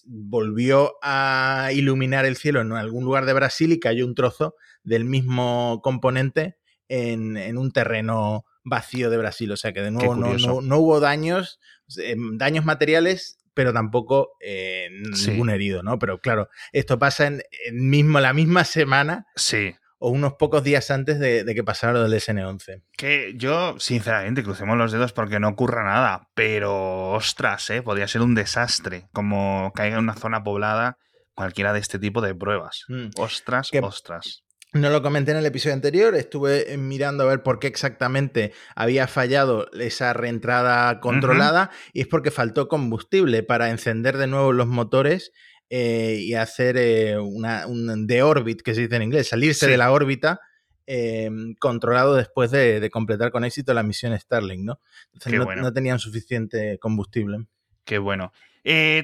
volvió 0.07 0.97
a 1.03 1.71
iluminar 1.73 2.27
el 2.27 2.37
cielo 2.37 2.61
en 2.61 2.73
algún 2.73 3.05
lugar 3.05 3.25
de 3.25 3.33
Brasil 3.33 3.73
y 3.73 3.81
cayó 3.81 4.05
un 4.07 4.15
trozo 4.15 4.57
del 4.89 5.05
mismo 5.05 5.81
componente 5.83 6.57
en, 6.89 7.59
un 7.59 7.73
terreno 7.73 8.45
vacío 8.65 9.11
de 9.11 9.19
Brasil. 9.19 9.51
O 9.53 9.57
sea 9.57 9.73
que 9.73 9.83
de 9.83 9.91
nuevo 9.91 10.15
no, 10.15 10.79
hubo 10.79 11.01
daños, 11.01 11.61
em, 11.99 12.37
daños 12.39 12.65
materiales, 12.65 13.39
pero 13.55 13.73
tampoco 13.73 14.31
eh, 14.41 14.89
ningún 15.27 15.51
herido, 15.51 15.83
¿no? 15.83 15.99
Pero 15.99 16.21
claro, 16.21 16.49
esto 16.73 16.99
pasa 16.99 17.27
en, 17.27 17.43
mismo, 17.73 18.21
la 18.21 18.33
misma 18.33 18.65
semana. 18.65 19.27
Sí. 19.37 19.75
O 20.01 20.11
unos 20.11 20.35
pocos 20.35 20.63
días 20.63 20.93
antes 20.93 21.19
de, 21.19 21.45
que 21.57 21.65
pasara 21.65 21.95
lo 21.95 22.09
del 22.09 22.21
SN11. 22.21 22.85
Que 22.97 23.35
yo, 23.37 23.75
sinceramente, 23.81 24.45
crucemos 24.45 24.79
los 24.79 24.93
dedos 24.93 25.13
porque 25.13 25.41
no 25.41 25.49
ocurra 25.49 25.83
nada. 25.83 26.29
Pero, 26.35 27.11
ostras, 27.15 27.69
¿eh? 27.71 27.83
Podría 27.83 28.07
ser 28.07 28.23
un 28.23 28.37
desastre. 28.37 29.09
Como 29.13 29.73
caiga 29.75 29.97
en 29.97 30.05
una 30.05 30.15
zona 30.15 30.45
poblada 30.45 30.99
cualquiera 31.35 31.73
de 31.73 31.81
este 31.81 31.99
tipo 31.99 32.21
de 32.21 32.33
pruebas. 32.33 32.85
Mm. 32.87 33.09
Ostras, 33.17 33.71
ostras. 33.83 34.45
No 34.75 34.91
lo 34.91 35.01
comenté 35.01 35.31
en 35.31 35.39
el 35.39 35.47
episodio 35.47 35.75
anterior, 35.75 36.15
estuve 36.15 36.75
eh, 36.75 36.77
mirando 36.77 37.25
a 37.25 37.27
ver 37.27 37.43
por 37.43 37.59
qué 37.59 37.69
exactamente 37.69 38.53
había 38.77 39.07
fallado 39.07 39.71
esa 39.73 40.13
reentrada 40.13 41.01
controlada 41.01 41.71
y 41.95 42.03
es 42.03 42.07
porque 42.07 42.31
faltó 42.31 42.69
combustible 42.69 43.43
para 43.43 43.71
encender 43.71 44.19
de 44.19 44.27
nuevo 44.27 44.53
los 44.53 44.67
motores 44.67 45.33
eh, 45.71 46.19
y 46.21 46.35
hacer 46.35 46.77
eh, 46.77 47.19
una, 47.19 47.67
un 47.67 48.07
de 48.07 48.23
orbit, 48.23 48.61
que 48.61 48.75
se 48.75 48.83
dice 48.83 48.97
en 48.97 49.05
inglés, 49.05 49.29
salirse 49.29 49.67
de 49.69 49.79
la 49.79 49.91
órbita 49.91 50.41
em, 50.85 51.55
controlado 51.55 52.15
después 52.15 52.51
de, 52.51 52.87
completar 52.93 53.31
con 53.33 53.45
éxito 53.45 53.73
la 53.73 53.83
misión 53.83 54.19
Starlink, 54.19 54.65
¿no? 54.65 54.81
Entonces 55.15 55.33
no, 55.33 55.57
no, 55.57 55.73
tenían 55.73 55.99
suficiente 55.99 56.79
combustible. 56.79 57.47
Qué 57.87 57.97
bueno. 57.97 58.35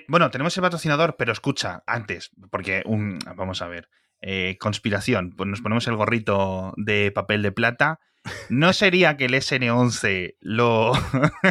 bueno, 0.08 0.30
tenemos 0.30 0.54
el 0.58 0.62
patrocinador, 0.62 1.16
pero 1.16 1.32
escucha, 1.32 1.82
antes, 1.86 2.32
porque 2.50 2.82
un, 2.84 3.18
vamos 3.34 3.62
a 3.62 3.68
ver. 3.68 3.88
Eh, 4.26 4.56
conspiración, 4.58 5.34
pues 5.36 5.50
nos 5.50 5.60
ponemos 5.60 5.86
el 5.86 5.96
gorrito 5.96 6.72
de 6.78 7.12
papel 7.12 7.42
de 7.42 7.52
plata. 7.52 8.00
¿No 8.48 8.72
sería 8.72 9.18
que 9.18 9.26
el 9.26 9.34
SN11 9.34 10.36
lo 10.40 10.92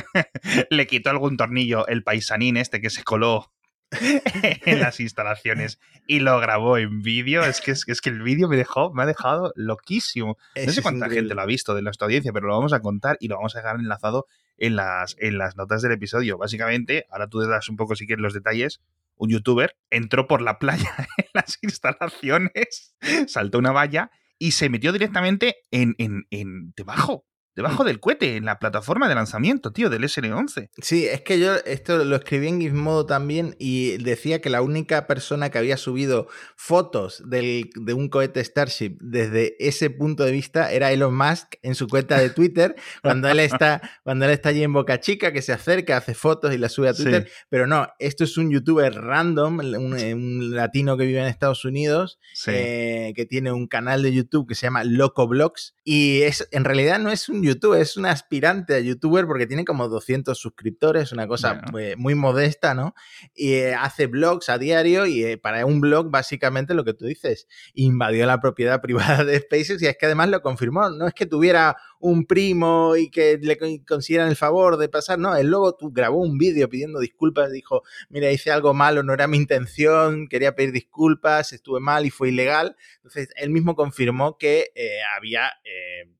le 0.72 0.88
quitó 0.88 1.12
algún 1.12 1.38
tornillo 1.38 1.86
el 1.86 2.04
paisanín 2.04 2.58
este 2.58 2.82
que 2.82 2.90
se 2.90 3.04
coló 3.04 3.54
en 4.66 4.80
las 4.80 5.00
instalaciones 5.00 5.80
y 6.08 6.20
lo 6.20 6.40
grabó 6.40 6.78
en 6.78 7.02
vídeo? 7.02 7.44
Es 7.44 7.62
que, 7.62 7.72
es, 7.72 7.86
que 7.86 8.10
el 8.10 8.22
vídeo 8.22 8.48
me 8.48 8.58
dejó, 8.58 8.94
me 8.94 9.04
ha 9.04 9.06
dejado 9.06 9.54
loquísimo. 9.56 10.38
No 10.56 10.72
sé 10.72 10.82
cuánta 10.82 11.10
gente 11.10 11.36
lo 11.36 11.42
ha 11.42 11.46
visto 11.46 11.76
de 11.76 11.82
nuestra 11.82 12.06
audiencia, 12.06 12.34
pero 12.34 12.48
lo 12.48 12.56
vamos 12.56 12.74
a 12.74 12.80
contar 12.82 13.18
y 13.20 13.28
lo 13.28 13.36
vamos 13.36 13.56
a 13.56 13.60
dejar 13.60 13.76
enlazado 13.78 14.28
en 14.58 14.76
las, 14.76 15.16
en 15.20 15.38
las 15.38 15.56
notas 15.56 15.82
del 15.82 15.94
episodio. 15.94 16.38
Básicamente, 16.38 17.06
ahora 17.10 17.28
tú 17.28 17.40
das 17.40 17.70
un 17.70 17.76
poco 17.76 17.96
si 17.96 18.06
quieres 18.06 18.22
los 18.22 18.34
detalles, 18.34 18.82
un 19.16 19.30
youtuber, 19.30 19.76
entró 19.90 20.28
por 20.28 20.42
la 20.42 20.60
playa 20.60 20.92
en 21.18 21.26
las 21.34 21.60
instalaciones, 21.62 22.96
saltó 23.28 23.60
una 23.60 23.72
valla 23.72 24.12
y 24.38 24.52
se 24.52 24.70
metió 24.70 24.92
directamente 24.92 25.58
en, 25.72 25.96
en, 25.98 26.26
en 26.30 26.74
debajo 26.76 27.26
debajo 27.56 27.84
del 27.84 28.00
cohete, 28.00 28.36
en 28.36 28.46
la 28.46 28.60
plataforma 28.60 29.08
de 29.08 29.16
lanzamiento, 29.16 29.72
tío, 29.72 29.90
del 29.90 30.04
SN11. 30.04 30.70
Sí, 30.82 31.06
es 31.06 31.22
que 31.22 31.40
yo 31.40 31.56
esto 31.66 32.04
lo 32.04 32.16
escribí 32.16 32.48
en 32.48 32.62
Gizmodo 32.62 33.06
también 33.06 33.56
y 33.60 33.98
decía 34.04 34.42
que 34.42 34.50
la 34.50 34.62
única 34.62 35.08
persona 35.08 35.50
que 35.50 35.58
había 35.58 35.78
subido 35.78 36.28
fotos 36.56 37.22
de 37.26 37.94
un 37.96 38.10
cohete 38.10 38.44
Starship 38.44 38.98
desde 39.00 39.56
ese 39.60 39.90
punto 39.90 40.24
de 40.24 40.32
vista 40.32 40.72
era 40.72 40.92
Elon 40.92 41.16
Musk 41.16 41.56
en 41.62 41.76
su 41.76 41.88
cuenta 41.88 42.18
de 42.18 42.30
Twitter, 42.30 42.76
cuando 43.02 43.30
él 43.30 43.40
está, 43.40 43.82
cuando 44.04 44.26
él 44.26 44.32
está 44.32 44.50
allí 44.50 44.64
en 44.64 44.74
Boca 44.74 45.00
Chica, 45.00 45.32
que 45.32 45.42
se 45.42 45.54
acerca, 45.54 45.98
hace 45.98 46.14
fotos 46.14 46.54
y 46.54 46.58
las 46.58 46.72
sube 46.72 46.90
a 46.90 46.94
Twitter. 46.94 47.30
Pero 47.50 47.68
no, 47.68 47.88
esto 48.00 48.24
es 48.24 48.38
un 48.38 48.52
youtuber 48.52 48.94
random, 48.94 49.60
un, 49.60 50.56
latino 50.56 50.98
que 50.98 51.06
vive 51.06 51.20
en 51.20 51.28
Estados 51.28 51.66
Unidos, 51.66 52.20
eh, 52.48 53.14
que 53.16 53.26
tiene 53.26 53.52
un 53.52 53.68
canal 53.68 54.02
de 54.02 54.14
YouTube 54.14 54.48
que 54.48 54.56
se 54.56 54.66
llama 54.68 54.84
Loco 54.84 55.28
Blogs 55.28 55.76
y 55.84 56.22
es, 56.22 56.48
en 56.52 56.64
realidad 56.64 57.00
no 57.00 57.12
es 57.12 57.30
un 57.30 57.43
YouTube, 57.44 57.76
es 57.76 57.98
un 57.98 58.06
aspirante 58.06 58.76
a 58.76 58.80
youtuber 58.80 59.26
porque 59.26 59.48
tiene 59.48 59.66
como 59.66 59.88
200 59.88 60.38
suscriptores, 60.38 61.12
una 61.12 61.28
cosa 61.28 61.62
muy, 61.98 62.16
modesta, 62.16 62.74
¿no? 62.74 62.96
Y 63.36 63.54
eh, 63.54 63.76
hace 63.76 64.08
blogs 64.08 64.50
a 64.50 64.58
diario 64.58 65.06
y 65.06 65.24
eh, 65.24 65.38
para 65.38 65.66
un 65.66 65.82
blog 65.82 66.10
básicamente 66.10 66.74
lo 66.74 66.84
que 66.84 66.94
tú 66.94 67.06
dices, 67.06 67.48
invadió 67.74 68.26
la 68.26 68.40
propiedad 68.40 68.82
privada 68.82 69.24
de 69.24 69.40
SpaceX 69.40 69.82
y 69.82 69.88
es 69.88 69.98
que 69.98 70.06
además 70.06 70.30
lo 70.30 70.42
confirmó, 70.42 70.90
no 70.90 71.08
es 71.08 71.14
que 71.14 71.26
tuviera 71.26 71.78
un 72.04 72.26
primo 72.26 72.98
y 72.98 73.10
que 73.10 73.40
le 73.42 73.58
consideran 73.86 74.28
el 74.28 74.36
favor 74.36 74.76
de 74.76 74.90
pasar, 74.90 75.20
no, 75.20 75.38
él 75.38 75.48
luego 75.48 75.78
grabó 75.92 76.18
un 76.18 76.38
vídeo 76.38 76.68
pidiendo 76.68 77.00
disculpas, 77.00 77.50
dijo, 77.50 77.84
mira, 78.10 78.30
hice 78.30 78.52
algo 78.52 78.74
malo, 78.74 79.04
no 79.04 79.14
era 79.14 79.26
mi 79.26 79.38
intención, 79.38 80.28
quería 80.28 80.54
pedir 80.54 80.74
disculpas, 80.74 81.54
estuve 81.54 81.80
mal 81.80 82.06
y 82.06 82.10
fue 82.10 82.28
ilegal. 82.28 82.76
Entonces, 82.98 83.30
él 83.38 83.52
mismo 83.52 83.76
confirmó 83.76 84.38
que 84.38 84.72
eh, 84.76 84.98
había 85.18 85.50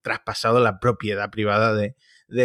traspasado 0.02 0.62
la 0.62 0.80
propiedad 0.80 1.30
privada 1.30 1.74
de, 1.74 1.96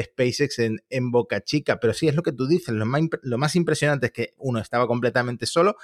SpaceX 0.03 0.59
en, 0.59 1.11
Boca 1.13 1.41
Chica. 1.41 1.79
Pero 1.79 1.95
sí, 1.95 2.09
es 2.09 2.17
lo 2.17 2.25
que 2.25 2.33
tú 2.33 2.49
dices, 2.49 2.75
lo 2.75 2.87
más, 2.87 3.03
lo 3.23 3.39
más 3.39 3.55
impresionante 3.55 4.07
es 4.07 4.13
que 4.13 4.35
uno 4.37 4.59
estaba 4.59 4.89
completamente 4.89 5.47
solo, 5.47 5.77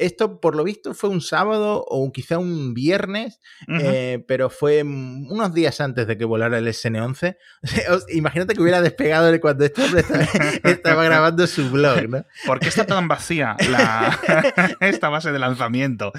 esto 0.00 0.40
por 0.40 0.56
lo 0.56 0.64
visto 0.64 0.94
fue 0.94 1.10
un 1.10 1.20
sábado 1.20 1.84
o 1.86 2.10
quizá 2.10 2.38
un 2.38 2.74
viernes, 2.74 3.40
eh, 3.68 4.24
pero 4.26 4.50
fue 4.50 4.82
unos 4.82 5.54
días 5.54 5.80
antes 5.80 6.06
de 6.06 6.16
que 6.16 6.24
volara 6.24 6.58
el 6.58 6.66
SN11. 6.66 7.36
Imagínate 8.14 8.54
que 8.54 8.62
hubiera 8.62 8.80
despegado 8.80 9.30
cuando 9.40 9.64
este 9.64 9.82
hombre 9.82 10.04
estaba, 10.64 11.04
grabando 11.04 11.46
su 11.46 11.70
blog, 11.70 12.08
¿no? 12.08 12.24
¿Por 12.46 12.60
qué 12.60 12.68
está 12.68 12.86
tan 12.86 13.08
vacía 13.08 13.56
esta 14.80 15.08
base 15.08 15.32
de 15.32 15.38
lanzamiento? 15.38 16.12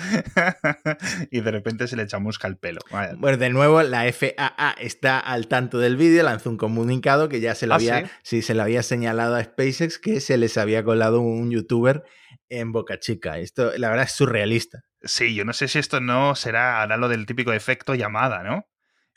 y 1.32 1.42
de 1.42 1.52
repente 1.52 1.88
se 1.88 1.96
le 1.96 2.08
chamusca 2.08 2.48
el 2.48 2.58
pelo. 2.58 2.82
Bueno, 3.18 3.38
de 3.38 3.50
nuevo, 3.50 3.82
la 3.82 4.12
FAA 4.12 4.76
está 4.80 5.20
al 5.20 5.48
tanto 5.48 5.80
del 5.80 5.98
vídeo, 5.98 6.24
lanzó 6.24 6.50
un 6.50 6.58
comunicado 6.58 7.30
que 7.30 7.40
ya 7.40 7.56
se 7.56 7.68
lo, 7.68 7.74
¿Ah, 7.74 7.78
había, 7.78 8.12
¿sí? 8.24 8.42
se 8.42 8.54
lo 8.54 8.62
había 8.62 8.84
señalado 8.84 9.36
a 9.36 9.44
SpaceX 9.44 9.98
que 9.98 10.22
se 10.22 10.38
les 10.38 10.58
había 10.58 10.84
colado 10.84 11.22
un 11.22 11.50
youtuber 11.50 12.04
en 12.52 12.72
Boca 12.72 13.00
Chica. 13.00 13.40
Esto, 13.40 13.72
la 13.78 13.90
verdad, 13.90 14.06
es 14.06 14.12
surrealista. 14.12 14.82
Sí, 15.02 15.34
yo 15.34 15.46
no 15.46 15.54
sé 15.54 15.68
si 15.68 15.80
esto 15.80 16.00
no 16.00 16.36
será, 16.36 16.82
ahora 16.82 16.98
lo 16.98 17.08
del 17.08 17.26
típico 17.26 17.54
efecto 17.54 17.96
llamada, 17.96 18.44
¿no? 18.44 18.68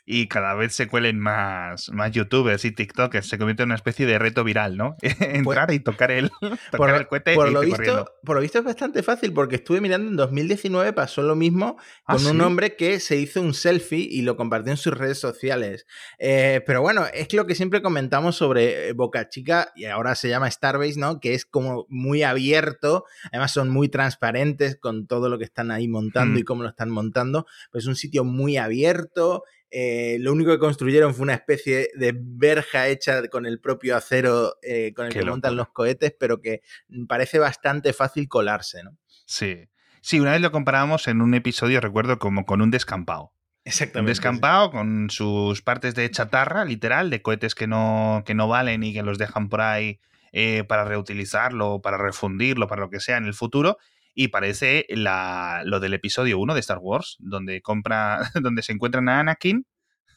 Y 0.05 0.27
cada 0.27 0.53
vez 0.53 0.75
se 0.75 0.87
cuelen 0.87 1.19
más, 1.19 1.89
más 1.89 2.11
youtubers 2.11 2.63
y 2.63 2.71
tiktokers. 2.71 3.27
Se 3.27 3.39
convierte 3.39 3.63
en 3.63 3.69
una 3.69 3.75
especie 3.75 4.05
de 4.05 4.19
reto 4.19 4.43
viral, 4.43 4.77
¿no? 4.77 4.95
Entrar 5.01 5.71
y 5.71 5.79
tocar 5.79 6.11
el, 6.11 6.29
tocar 6.71 6.77
por, 6.77 6.89
el 6.89 7.07
cohete 7.07 7.33
por 7.33 7.51
lo 7.51 7.61
visto, 7.61 8.05
Por 8.23 8.35
lo 8.35 8.41
visto 8.41 8.59
es 8.59 8.65
bastante 8.65 9.01
fácil 9.01 9.33
porque 9.33 9.55
estuve 9.55 9.81
mirando 9.81 10.09
en 10.09 10.15
2019 10.15 10.93
pasó 10.93 11.23
lo 11.23 11.35
mismo 11.35 11.77
¿Ah, 12.05 12.15
con 12.15 12.27
un 12.27 12.41
hombre 12.41 12.75
que 12.75 12.99
se 12.99 13.17
hizo 13.17 13.41
un 13.41 13.53
selfie 13.55 14.07
y 14.09 14.21
lo 14.21 14.37
compartió 14.37 14.71
en 14.71 14.77
sus 14.77 14.93
redes 14.93 15.19
sociales. 15.19 15.87
Eh, 16.19 16.61
pero 16.67 16.81
bueno, 16.81 17.05
es 17.11 17.33
lo 17.33 17.47
que 17.47 17.55
siempre 17.55 17.81
comentamos 17.81 18.35
sobre 18.35 18.89
eh, 18.89 18.93
Boca 18.93 19.27
Chica 19.29 19.71
y 19.75 19.85
ahora 19.85 20.13
se 20.13 20.29
llama 20.29 20.51
Starbase, 20.51 20.99
¿no? 20.99 21.19
Que 21.19 21.33
es 21.33 21.45
como 21.45 21.87
muy 21.89 22.21
abierto, 22.21 23.05
además 23.31 23.51
son 23.51 23.69
muy 23.69 23.89
transparentes 23.89 24.75
con 24.75 25.07
todo 25.07 25.29
lo 25.29 25.39
que 25.39 25.45
están 25.45 25.71
ahí 25.71 25.87
montando 25.87 26.39
y 26.39 26.43
mm. 26.43 26.45
cómo 26.45 26.63
lo 26.63 26.69
están 26.69 26.91
montando. 26.91 27.47
Pues 27.71 27.85
es 27.85 27.87
un 27.87 27.95
sitio 27.95 28.23
muy 28.23 28.57
abierto 28.57 29.43
eh, 29.77 30.15
lo 30.21 30.31
único 30.31 30.51
que 30.51 30.57
construyeron 30.57 31.13
fue 31.13 31.23
una 31.23 31.33
especie 31.33 31.89
de 31.95 32.15
verja 32.17 32.87
hecha 32.87 33.27
con 33.27 33.45
el 33.45 33.59
propio 33.59 33.97
acero 33.97 34.55
eh, 34.61 34.93
con 34.95 35.07
el 35.07 35.11
que 35.11 35.25
montan 35.25 35.57
los 35.57 35.67
cohetes, 35.67 36.15
pero 36.17 36.39
que 36.39 36.61
parece 37.09 37.39
bastante 37.39 37.91
fácil 37.91 38.29
colarse, 38.29 38.83
¿no? 38.83 38.97
Sí. 39.25 39.67
Sí, 39.99 40.21
una 40.21 40.31
vez 40.31 40.39
lo 40.39 40.53
comparábamos 40.53 41.09
en 41.09 41.21
un 41.21 41.33
episodio, 41.33 41.81
recuerdo, 41.81 42.19
como 42.19 42.45
con 42.45 42.61
un 42.61 42.71
descampado. 42.71 43.33
Exactamente. 43.65 43.99
Un 43.99 44.05
descampado 44.05 44.71
con 44.71 45.09
sus 45.09 45.61
partes 45.61 45.93
de 45.93 46.09
chatarra, 46.09 46.63
literal, 46.63 47.09
de 47.09 47.21
cohetes 47.21 47.53
que 47.53 47.67
no, 47.67 48.23
que 48.25 48.33
no 48.33 48.47
valen 48.47 48.81
y 48.81 48.93
que 48.93 49.03
los 49.03 49.17
dejan 49.17 49.49
por 49.49 49.59
ahí 49.59 49.99
eh, 50.31 50.63
para 50.63 50.85
reutilizarlo, 50.85 51.81
para 51.81 51.97
refundirlo, 51.97 52.69
para 52.69 52.83
lo 52.83 52.89
que 52.89 53.01
sea 53.01 53.17
en 53.17 53.25
el 53.25 53.33
futuro. 53.33 53.77
Y 54.15 54.29
parece 54.29 54.85
la, 54.89 55.61
lo 55.65 55.79
del 55.79 55.93
episodio 55.93 56.39
1 56.39 56.53
de 56.53 56.59
Star 56.61 56.79
Wars, 56.79 57.17
donde 57.19 57.61
compra, 57.61 58.31
donde 58.41 58.63
se 58.63 58.71
encuentran 58.71 59.09
a 59.09 59.19
Anakin. 59.19 59.65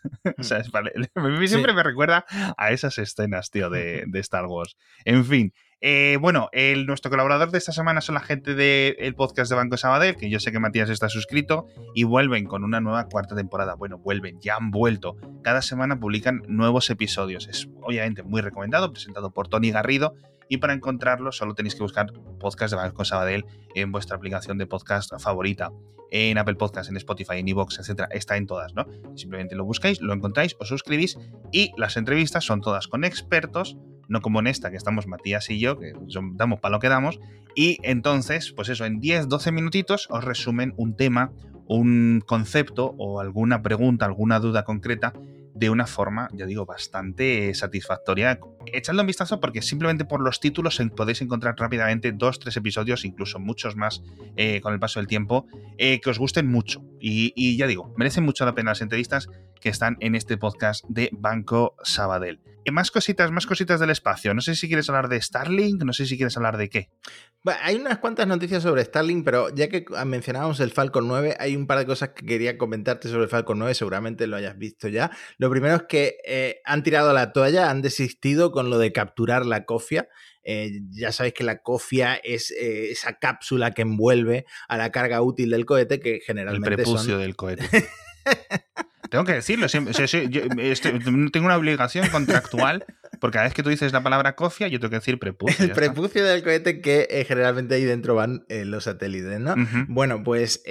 o 0.38 0.42
sea, 0.42 0.58
es, 0.58 0.70
vale, 0.70 0.92
siempre 1.46 1.74
me 1.74 1.82
recuerda 1.82 2.24
a 2.56 2.70
esas 2.70 2.96
escenas, 2.98 3.50
tío, 3.50 3.68
de, 3.68 4.04
de 4.06 4.20
Star 4.20 4.46
Wars. 4.46 4.76
En 5.04 5.24
fin, 5.24 5.52
eh, 5.80 6.18
bueno, 6.20 6.48
el, 6.52 6.86
nuestro 6.86 7.10
colaborador 7.10 7.52
de 7.52 7.58
esta 7.58 7.70
semana 7.70 8.00
son 8.00 8.16
la 8.16 8.20
gente 8.20 8.54
del 8.54 9.14
podcast 9.14 9.48
de 9.48 9.56
Banco 9.56 9.76
Sabadell, 9.76 10.16
que 10.16 10.28
yo 10.28 10.40
sé 10.40 10.50
que 10.50 10.58
Matías 10.58 10.90
está 10.90 11.08
suscrito, 11.08 11.66
y 11.94 12.04
vuelven 12.04 12.46
con 12.46 12.64
una 12.64 12.80
nueva 12.80 13.06
cuarta 13.08 13.36
temporada. 13.36 13.74
Bueno, 13.74 13.98
vuelven, 13.98 14.40
ya 14.40 14.56
han 14.56 14.70
vuelto. 14.70 15.16
Cada 15.42 15.62
semana 15.62 16.00
publican 16.00 16.42
nuevos 16.48 16.90
episodios. 16.90 17.46
Es 17.46 17.68
obviamente 17.82 18.24
muy 18.24 18.40
recomendado, 18.40 18.92
presentado 18.92 19.30
por 19.30 19.48
Tony 19.48 19.70
Garrido, 19.70 20.14
y 20.48 20.58
para 20.58 20.72
encontrarlo 20.72 21.32
solo 21.32 21.54
tenéis 21.54 21.74
que 21.74 21.82
buscar 21.82 22.12
podcast 22.38 22.72
de 22.72 22.76
Banco 22.76 23.04
Sabadell 23.04 23.44
en 23.74 23.92
vuestra 23.92 24.16
aplicación 24.16 24.58
de 24.58 24.66
podcast 24.66 25.12
favorita. 25.18 25.70
En 26.10 26.38
Apple 26.38 26.54
Podcast, 26.54 26.88
en 26.88 26.96
Spotify, 26.96 27.34
en 27.34 27.48
Evox, 27.48 27.78
etcétera, 27.80 28.08
está 28.10 28.38
en 28.38 28.46
todas, 28.46 28.72
¿no? 28.72 28.86
Simplemente 29.14 29.54
lo 29.54 29.66
buscáis, 29.66 30.00
lo 30.00 30.14
encontráis, 30.14 30.56
os 30.58 30.68
suscribís 30.68 31.18
y 31.52 31.72
las 31.76 31.98
entrevistas 31.98 32.44
son 32.44 32.62
todas 32.62 32.88
con 32.88 33.04
expertos 33.04 33.76
no 34.08 34.22
como 34.22 34.40
en 34.40 34.46
esta, 34.46 34.70
que 34.70 34.76
estamos 34.76 35.06
Matías 35.06 35.48
y 35.50 35.60
yo, 35.60 35.78
que 35.78 35.92
damos 36.32 36.60
para 36.60 36.72
lo 36.72 36.80
que 36.80 36.88
damos, 36.88 37.20
y 37.54 37.78
entonces, 37.82 38.52
pues 38.52 38.68
eso, 38.68 38.84
en 38.84 39.00
10, 39.00 39.28
12 39.28 39.52
minutitos 39.52 40.08
os 40.10 40.24
resumen 40.24 40.74
un 40.76 40.96
tema, 40.96 41.32
un 41.66 42.22
concepto 42.26 42.94
o 42.98 43.20
alguna 43.20 43.62
pregunta, 43.62 44.06
alguna 44.06 44.40
duda 44.40 44.64
concreta 44.64 45.12
de 45.58 45.70
una 45.70 45.86
forma, 45.86 46.28
ya 46.32 46.46
digo, 46.46 46.64
bastante 46.64 47.52
satisfactoria. 47.54 48.38
Echadle 48.66 49.00
un 49.00 49.06
vistazo 49.06 49.40
porque 49.40 49.60
simplemente 49.60 50.04
por 50.04 50.20
los 50.20 50.40
títulos 50.40 50.80
podéis 50.96 51.20
encontrar 51.20 51.56
rápidamente 51.58 52.12
dos, 52.12 52.38
tres 52.38 52.56
episodios, 52.56 53.04
incluso 53.04 53.40
muchos 53.40 53.74
más 53.74 54.02
eh, 54.36 54.60
con 54.60 54.72
el 54.72 54.78
paso 54.78 55.00
del 55.00 55.08
tiempo, 55.08 55.46
eh, 55.76 56.00
que 56.00 56.10
os 56.10 56.18
gusten 56.18 56.46
mucho. 56.46 56.82
Y, 57.00 57.56
ya 57.56 57.66
digo, 57.66 57.92
merecen 57.96 58.24
mucho 58.24 58.44
la 58.44 58.54
pena 58.54 58.70
las 58.70 58.80
entrevistas 58.80 59.28
que 59.60 59.68
están 59.68 59.96
en 60.00 60.14
este 60.14 60.36
podcast 60.36 60.84
de 60.88 61.10
Banco 61.12 61.76
Sabadell. 61.82 62.40
Y 62.64 62.70
más 62.70 62.90
cositas, 62.90 63.30
más 63.30 63.46
cositas 63.46 63.80
del 63.80 63.88
espacio. 63.88 64.34
No 64.34 64.42
sé 64.42 64.54
si 64.54 64.66
quieres 64.66 64.88
hablar 64.90 65.08
de 65.08 65.20
Starlink, 65.20 65.82
no 65.84 65.94
sé 65.94 66.04
si 66.04 66.16
quieres 66.16 66.36
hablar 66.36 66.58
de 66.58 66.68
qué. 66.68 66.90
hay 67.62 67.76
unas 67.76 67.98
cuantas 67.98 68.26
noticias 68.26 68.62
sobre 68.62 68.84
Starlink, 68.84 69.24
pero 69.24 69.48
ya 69.54 69.68
que 69.68 69.86
mencionábamos 70.04 70.60
el 70.60 70.70
Falcon 70.70 71.08
9, 71.08 71.36
hay 71.40 71.56
un 71.56 71.66
par 71.66 71.78
de 71.78 71.86
cosas 71.86 72.10
que 72.10 72.26
quería 72.26 72.58
comentarte 72.58 73.08
sobre 73.08 73.22
el 73.24 73.30
Falcon 73.30 73.58
9, 73.58 73.72
seguramente 73.74 74.26
lo 74.26 74.36
hayas 74.36 74.58
visto 74.58 74.88
ya. 74.88 75.10
Lo 75.38 75.48
primero 75.48 75.76
es 75.76 75.82
que 75.88 76.18
eh, 76.26 76.60
han 76.64 76.82
tirado 76.82 77.12
la 77.14 77.32
toalla, 77.32 77.70
han 77.70 77.80
desistido 77.80 78.52
con 78.52 78.68
lo 78.68 78.78
de 78.78 78.92
capturar 78.92 79.46
la 79.46 79.64
cofia. 79.64 80.08
Eh, 80.44 80.80
ya 80.90 81.12
sabéis 81.12 81.34
que 81.34 81.44
la 81.44 81.62
cofia 81.62 82.16
es 82.16 82.50
eh, 82.50 82.90
esa 82.90 83.18
cápsula 83.18 83.72
que 83.72 83.82
envuelve 83.82 84.46
a 84.68 84.76
la 84.76 84.90
carga 84.92 85.22
útil 85.22 85.50
del 85.50 85.64
cohete, 85.64 86.00
que 86.00 86.20
generalmente. 86.20 86.68
El 86.68 86.74
prepucio 86.76 87.18
del 87.18 87.36
cohete. 87.36 87.66
Tengo 89.10 89.24
que 89.24 89.32
decirlo, 89.32 89.68
siempre, 89.68 89.94
tengo 89.94 91.46
una 91.46 91.56
obligación 91.56 92.08
contractual 92.10 92.84
porque 93.20 93.36
cada 93.36 93.46
vez 93.46 93.54
que 93.54 93.62
tú 93.62 93.70
dices 93.70 93.92
la 93.92 94.02
palabra 94.02 94.36
cofia, 94.36 94.68
yo 94.68 94.78
tengo 94.78 94.90
que 94.90 94.96
decir 94.96 95.18
prepucio. 95.18 95.64
El 95.64 95.72
prepucio 95.72 96.24
del 96.24 96.42
cohete 96.42 96.80
que 96.82 97.24
generalmente 97.26 97.74
ahí 97.74 97.84
dentro 97.84 98.14
van 98.14 98.44
los 98.48 98.84
satélites, 98.84 99.40
¿no? 99.40 99.54
Bueno, 99.88 100.22
pues 100.22 100.62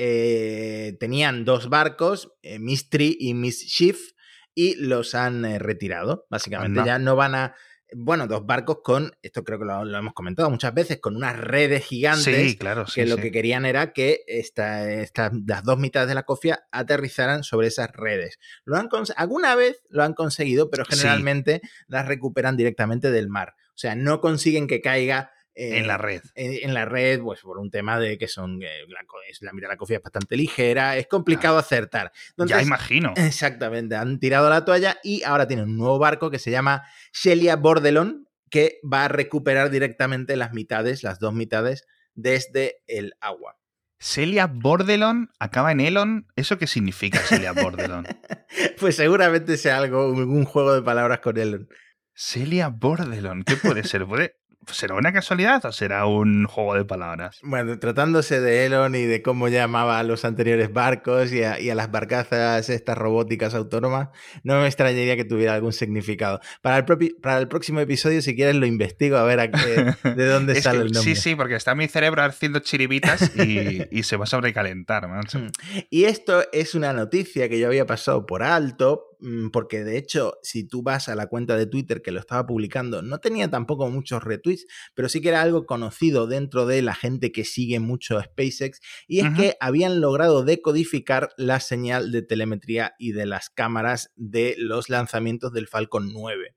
tenían 0.99 1.45
dos 1.45 1.69
barcos, 1.69 2.31
Mystery 2.59 3.17
y 3.19 3.33
Miss 3.33 3.65
Shift, 3.65 4.17
y 4.57 4.73
los 4.75 5.13
han 5.13 5.45
eh, 5.45 5.59
retirado. 5.59 6.25
Básicamente 6.31 6.81
ya 6.83 6.97
no 6.97 7.15
van 7.15 7.35
a... 7.35 7.55
Bueno, 7.93 8.27
dos 8.27 8.45
barcos 8.45 8.79
con, 8.83 9.15
esto 9.21 9.43
creo 9.43 9.59
que 9.59 9.65
lo, 9.65 9.97
hemos 9.97 10.13
comentado 10.13 10.49
muchas 10.49 10.73
veces, 10.73 10.99
con 10.99 11.15
unas 11.15 11.37
redes 11.37 11.85
gigantes 11.85 12.51
sí, 12.51 12.57
claro, 12.57 12.85
que 12.93 13.05
lo 13.05 13.15
que 13.17 13.31
querían 13.31 13.65
era 13.65 13.93
que 13.93 14.23
esta, 14.27 14.83
las 14.83 15.63
dos 15.63 15.79
mitades 15.79 16.09
de 16.09 16.15
la 16.15 16.23
cofia 16.23 16.67
aterrizaran 16.71 17.43
sobre 17.43 17.67
esas 17.67 17.91
redes. 17.93 18.39
Lo 18.65 18.75
han 18.75 18.89
alguna 19.15 19.55
vez 19.55 19.83
lo 19.89 20.03
han 20.03 20.13
conseguido, 20.13 20.69
pero 20.69 20.83
generalmente 20.85 21.61
las 21.87 22.07
recuperan 22.07 22.57
directamente 22.57 23.11
del 23.11 23.29
mar. 23.29 23.55
O 23.69 23.79
sea, 23.79 23.95
no 23.95 24.21
consiguen 24.21 24.67
que 24.67 24.81
caiga 24.81 25.31
en 25.57 25.87
la 25.87 25.95
eh, 25.95 25.97
red. 25.97 26.21
En, 26.35 26.73
la 26.73 26.85
red, 26.85 27.19
pues 27.21 27.41
por 27.41 27.57
un 27.57 27.71
tema 27.71 27.99
de 27.99 28.17
que 28.17 28.27
son. 28.27 28.61
Eh, 28.61 28.85
la, 28.87 28.99
la, 29.41 29.53
mira, 29.53 29.67
la 29.67 29.77
cofia 29.77 29.97
es 29.97 30.03
bastante 30.03 30.37
ligera, 30.37 30.97
es 30.97 31.07
complicado 31.07 31.57
acertar. 31.57 32.11
ya 32.37 32.61
imagino. 32.61 33.13
Exactamente, 33.15 33.95
han 33.95 34.19
tirado 34.19 34.49
la 34.49 34.65
toalla 34.65 34.97
y 35.03 35.23
ahora 35.23 35.47
tienen 35.47 35.69
un 35.69 35.77
nuevo 35.77 35.97
barco 35.97 36.29
que 36.29 36.39
se 36.39 36.51
llama 36.51 36.83
Shelia 37.11 37.55
Bordelon, 37.55 38.27
que 38.49 38.79
va 38.81 39.05
a 39.05 39.07
recuperar 39.07 39.71
directamente 39.71 40.37
las 40.37 40.53
mitades, 40.53 41.03
las 41.03 41.19
dos 41.19 41.33
mitades, 41.33 41.87
desde 42.13 42.83
el 42.87 43.13
agua. 43.19 43.57
Celia 43.99 44.45
Bordelon 44.45 45.31
acaba 45.39 45.71
en 45.71 45.79
Elon. 45.79 46.27
¿Eso 46.35 46.59
qué 46.59 46.67
significa 46.67 47.17
Celia 47.17 47.51
Bordelon? 47.53 48.05
pues 48.79 48.95
seguramente 48.95 49.57
sea 49.57 49.77
algo, 49.77 50.11
un 50.11 50.45
juego 50.45 50.75
de 50.75 50.83
palabras 50.83 51.19
con 51.19 51.35
Elon. 51.35 51.67
Celia 52.13 52.69
Bordelon, 52.69 53.43
¿qué 53.43 53.55
puede 53.55 53.83
ser? 53.83 54.05
¿Puede, 54.05 54.35
¿Será 54.71 54.95
una 54.95 55.13
casualidad 55.13 55.63
o 55.65 55.71
será 55.71 56.05
un 56.05 56.45
juego 56.45 56.75
de 56.75 56.85
palabras? 56.85 57.39
Bueno, 57.43 57.79
tratándose 57.79 58.41
de 58.41 58.65
Elon 58.65 58.95
y 58.95 59.03
de 59.03 59.21
cómo 59.21 59.47
llamaba 59.47 59.99
a 59.99 60.03
los 60.03 60.25
anteriores 60.25 60.73
barcos 60.73 61.31
y 61.31 61.43
a, 61.43 61.57
las 61.75 61.91
barcazas 61.91 62.69
estas 62.69 62.97
robóticas 62.97 63.53
autónomas, 63.53 64.09
no 64.43 64.59
me 64.59 64.67
extrañaría 64.67 65.15
que 65.15 65.25
tuviera 65.25 65.53
algún 65.53 65.73
significado. 65.73 66.39
Para 66.61 66.77
el, 66.77 66.85
para 67.21 67.37
el 67.37 67.47
próximo 67.47 67.79
episodio, 67.79 68.21
si 68.21 68.35
quieres, 68.35 68.55
lo 68.55 68.65
investigo 68.65 69.17
a 69.17 69.23
ver 69.23 69.37
de 69.51 70.25
dónde 70.25 70.61
sale 70.61 70.79
el 70.79 70.91
nombre. 70.91 71.15
Sí, 71.15 71.15
sí, 71.15 71.35
porque 71.35 71.55
está 71.55 71.75
mi 71.75 71.87
cerebro 71.87 72.23
haciendo 72.23 72.59
chiribitas 72.59 73.35
y, 73.35 74.03
se 74.03 74.15
va 74.15 74.23
a 74.23 74.27
sobrecalentar. 74.27 75.07
Mm. 75.33 75.49
Y 75.89 76.05
esto 76.05 76.43
es 76.51 76.73
una 76.73 76.93
noticia 76.93 77.49
que 77.49 77.59
yo 77.59 77.67
había 77.67 77.85
pasado 77.85 78.25
por 78.25 78.43
alto, 78.43 79.16
porque 79.51 79.83
de 79.83 79.97
hecho, 79.97 80.35
si 80.43 80.67
tú 80.67 80.83
vas 80.83 81.09
a 81.09 81.15
la 81.15 81.27
cuenta 81.27 81.55
de 81.55 81.65
Twitter 81.65 82.01
que 82.01 82.11
lo 82.11 82.19
estaba 82.19 82.45
publicando, 82.45 83.01
no 83.01 83.19
tenía 83.19 83.49
tampoco 83.49 83.89
muchos 83.89 84.23
retweets, 84.23 84.65
pero 84.93 85.09
sí 85.09 85.21
que 85.21 85.29
era 85.29 85.41
algo 85.41 85.65
conocido 85.65 86.27
dentro 86.27 86.65
de 86.65 86.81
la 86.81 86.93
gente 86.93 87.31
que 87.31 87.43
sigue 87.43 87.79
mucho 87.79 88.21
SpaceX, 88.21 88.79
y 89.07 89.19
es 89.19 89.33
que 89.35 89.55
habían 89.59 90.01
logrado 90.01 90.43
decodificar 90.43 91.29
la 91.37 91.59
señal 91.59 92.11
de 92.11 92.21
telemetría 92.21 92.93
y 92.97 93.11
de 93.11 93.25
las 93.25 93.49
cámaras 93.49 94.11
de 94.15 94.55
los 94.57 94.89
lanzamientos 94.89 95.53
del 95.53 95.67
Falcon 95.67 96.11
9. 96.13 96.55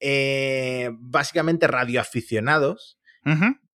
Eh, 0.00 0.90
básicamente 0.98 1.66
radioaficionados 1.66 2.98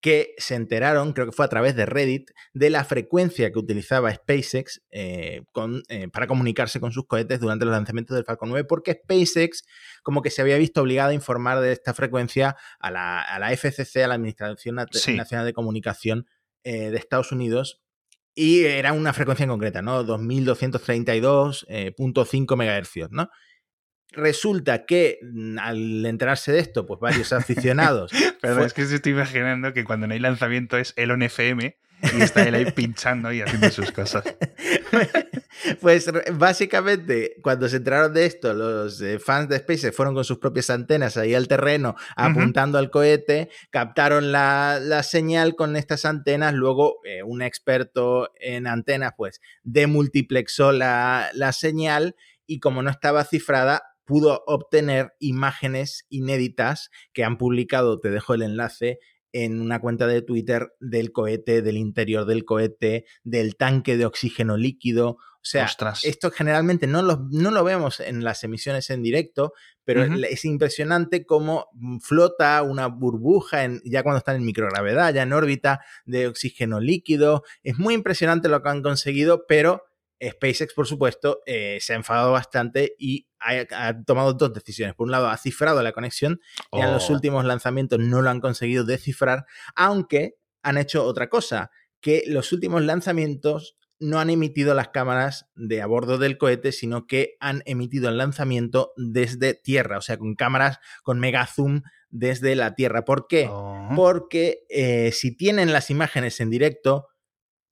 que 0.02 0.34
se 0.38 0.56
enteraron, 0.56 1.14
creo 1.14 1.26
que 1.26 1.34
fue 1.34 1.46
a 1.46 1.50
través 1.50 1.76
de 1.76 1.86
Reddit, 1.86 2.32
de 2.54 2.70
la 2.70 2.86
frecuencia 2.86 3.52
que 3.52 3.60
utilizaba 3.60 4.14
SpaceX 4.14 4.82
eh, 4.92 5.42
eh, 5.90 6.08
para 6.08 6.28
comunicarse 6.28 6.80
con 6.80 6.92
sus 6.92 7.06
cohetes 7.06 7.40
durante 7.40 7.66
los 7.66 7.74
lanzamientos 7.74 8.16
del 8.16 8.26
Falcon 8.26 8.50
9, 8.50 8.66
porque 8.66 9.02
SpaceX 9.04 9.64
como 10.04 10.22
que 10.22 10.30
se 10.30 10.42
había 10.42 10.58
visto 10.58 10.82
obligada 10.82 11.10
a 11.10 11.14
informar 11.14 11.60
de 11.60 11.72
esta 11.72 11.94
frecuencia 11.94 12.56
a 12.80 12.92
la, 12.92 13.52
FCC, 13.52 14.04
a 14.04 14.08
la 14.08 14.16
Administración 14.16 14.76
Nacional 14.76 15.46
de 15.46 15.54
Comunicación 15.54 16.28
de 16.64 16.96
Estados 16.96 17.32
Unidos, 17.32 17.82
y 18.36 18.64
era 18.64 18.94
una 18.94 19.12
frecuencia 19.12 19.44
en 19.44 19.50
concreta, 19.50 19.82
¿no? 19.82 20.06
2232.5 20.06 22.56
MHz, 22.56 23.12
¿no? 23.12 23.30
Resulta 24.12 24.86
que 24.86 25.20
mm, 25.22 25.60
al 25.60 26.06
enterarse 26.06 26.52
de 26.52 26.60
eto, 26.60 26.86
pues 26.86 27.00
varios 27.00 27.34
aficionados. 27.34 28.12
Pero 28.42 28.64
es 28.64 28.74
que 28.74 28.86
se 28.86 28.96
estoy 28.96 29.12
imaginando 29.14 29.74
que 29.74 29.84
cuando 29.84 30.08
no 30.08 30.14
hay 30.14 30.20
lanzamiento 30.20 30.78
es 30.78 30.94
Elon 30.96 31.22
FM 31.22 31.78
y 32.02 32.22
está 32.22 32.48
él 32.48 32.56
ahí 32.56 32.72
pinchando 32.76 33.32
y 33.32 33.42
haciendo 33.42 33.70
sus 33.70 33.92
cosas. 33.92 34.24
pues 35.82 36.10
básicamente, 36.34 37.36
cuando 37.42 37.68
se 37.68 37.78
enteraron 37.78 38.14
de 38.14 38.26
esto, 38.26 38.54
los 38.54 39.02
eh, 39.02 39.20
fans 39.20 39.50
de 39.50 39.58
SpaceX 39.58 39.96
fueron 39.96 40.16
con 40.16 40.24
sus 40.24 40.40
propias 40.40 40.70
antenas 40.70 41.18
ahí 41.18 41.36
al 41.36 41.48
terreno, 41.48 41.96
apuntando 42.16 42.78
al 42.78 42.90
cohete, 42.90 43.50
captaron 43.70 44.32
la, 44.32 45.02
señal 45.04 45.56
con 45.56 45.76
estas 45.76 46.06
antenas, 46.06 46.54
luego 46.54 47.00
eh, 47.04 47.24
un 47.24 47.42
experto 47.42 48.32
en 48.40 48.68
antenas, 48.68 49.14
pues, 49.18 49.42
demultiplexó 49.64 50.72
la, 50.72 51.30
la 51.34 51.52
señal 51.52 52.16
y 52.46 52.60
como 52.60 52.82
no 52.82 52.90
estaba 52.90 53.24
cifrada, 53.26 53.84
pudo 54.10 54.44
obtener 54.48 55.14
imágenes 55.20 56.08
inéditas 56.10 56.90
que 57.14 57.24
han 57.24 57.38
publicado, 57.38 58.00
te 58.00 58.10
dejo 58.10 58.34
el 58.34 58.42
enlace, 58.42 58.98
en 59.34 59.62
una 59.62 59.80
cuenta 59.80 60.08
de 60.08 60.24
Twitter 60.24 60.72
del 60.80 61.12
cohete, 61.12 61.62
del 61.62 61.78
interior 61.78 62.26
del 62.26 62.44
cohete, 62.44 63.06
del 63.24 63.56
tanque 63.56 63.98
de 63.98 64.08
oxígeno 64.08 64.58
líquido. 64.58 65.10
O 65.12 65.44
sea, 65.44 65.70
esto 66.04 66.32
generalmente 66.32 66.88
no 66.88 67.04
lo, 67.04 67.28
no 67.30 67.52
lo 67.52 67.64
vemos 67.64 68.00
en 68.00 68.24
las 68.24 68.44
emisiones 68.44 68.90
en 68.90 69.04
directo, 69.04 69.54
pero 69.86 70.04
es 70.04 70.44
impresionante 70.44 71.24
cómo 71.24 71.68
mm, 71.74 72.00
flota 72.00 72.64
una 72.64 72.88
burbuja 72.88 73.64
en, 73.64 73.80
ya 73.86 74.02
cuando 74.02 74.18
están 74.18 74.38
en 74.38 74.46
microgravedad, 74.46 75.14
ya 75.14 75.22
en 75.22 75.34
órbita 75.34 75.82
de 76.06 76.26
oxígeno 76.26 76.80
líquido. 76.80 77.44
Es 77.62 77.78
muy 77.78 77.94
impresionante 77.94 78.50
lo 78.50 78.64
que 78.64 78.70
han 78.70 78.82
conseguido, 78.82 79.46
pero 79.48 79.84
SpaceX, 80.22 80.74
por 80.74 80.88
supuesto, 80.88 81.42
eh, 81.46 81.78
se 81.82 81.94
ha 81.94 81.96
enfadado 81.96 82.32
bastante 82.32 82.96
y 82.98 83.28
ha, 83.40 84.04
tomado 84.04 84.34
dos 84.34 84.54
decisiones. 84.54 84.96
Por 84.96 85.06
un 85.06 85.12
lado, 85.12 85.30
ha 85.30 85.38
cifrado 85.38 85.82
la 85.82 85.94
conexión 85.94 86.42
y 86.72 86.80
en 86.80 86.92
los 86.92 87.10
oh. 87.10 87.14
últimos 87.14 87.46
lanzamientos 87.46 88.00
no 88.00 88.22
lo 88.22 88.30
han 88.30 88.42
conseguido 88.42 88.84
descifrar, 88.84 89.46
aunque 89.76 90.36
han 90.62 90.78
hecho 90.78 91.06
otra 91.06 91.30
cosa, 91.30 91.72
que 92.02 92.24
los 92.28 92.52
últimos 92.52 92.84
lanzamientos 92.84 93.78
no 94.00 94.20
han 94.20 94.30
emitido 94.30 94.74
las 94.74 94.90
cámaras 94.90 95.50
de 95.56 95.82
a 95.82 95.86
bordo 95.86 96.18
del 96.18 96.38
cohete, 96.38 96.72
sino 96.72 97.06
que 97.06 97.36
han 97.40 97.64
emitido 97.66 98.10
el 98.10 98.18
lanzamiento 98.18 98.94
desde 98.96 99.54
tierra, 99.54 99.98
o 99.98 100.02
sea, 100.02 100.18
con 100.18 100.36
cámaras 100.36 100.80
con 101.04 101.20
mega 101.20 101.46
zoom 101.46 101.82
desde 102.10 102.56
la 102.56 102.76
tierra. 102.76 103.04
¿Por 103.04 103.28
qué? 103.28 103.48
Oh. 103.50 103.90
Porque 103.96 104.66
eh, 104.70 105.12
si 105.12 105.36
tienen 105.36 105.74
las 105.74 105.90
imágenes 105.90 106.40
en 106.40 106.50
directo, 106.50 107.08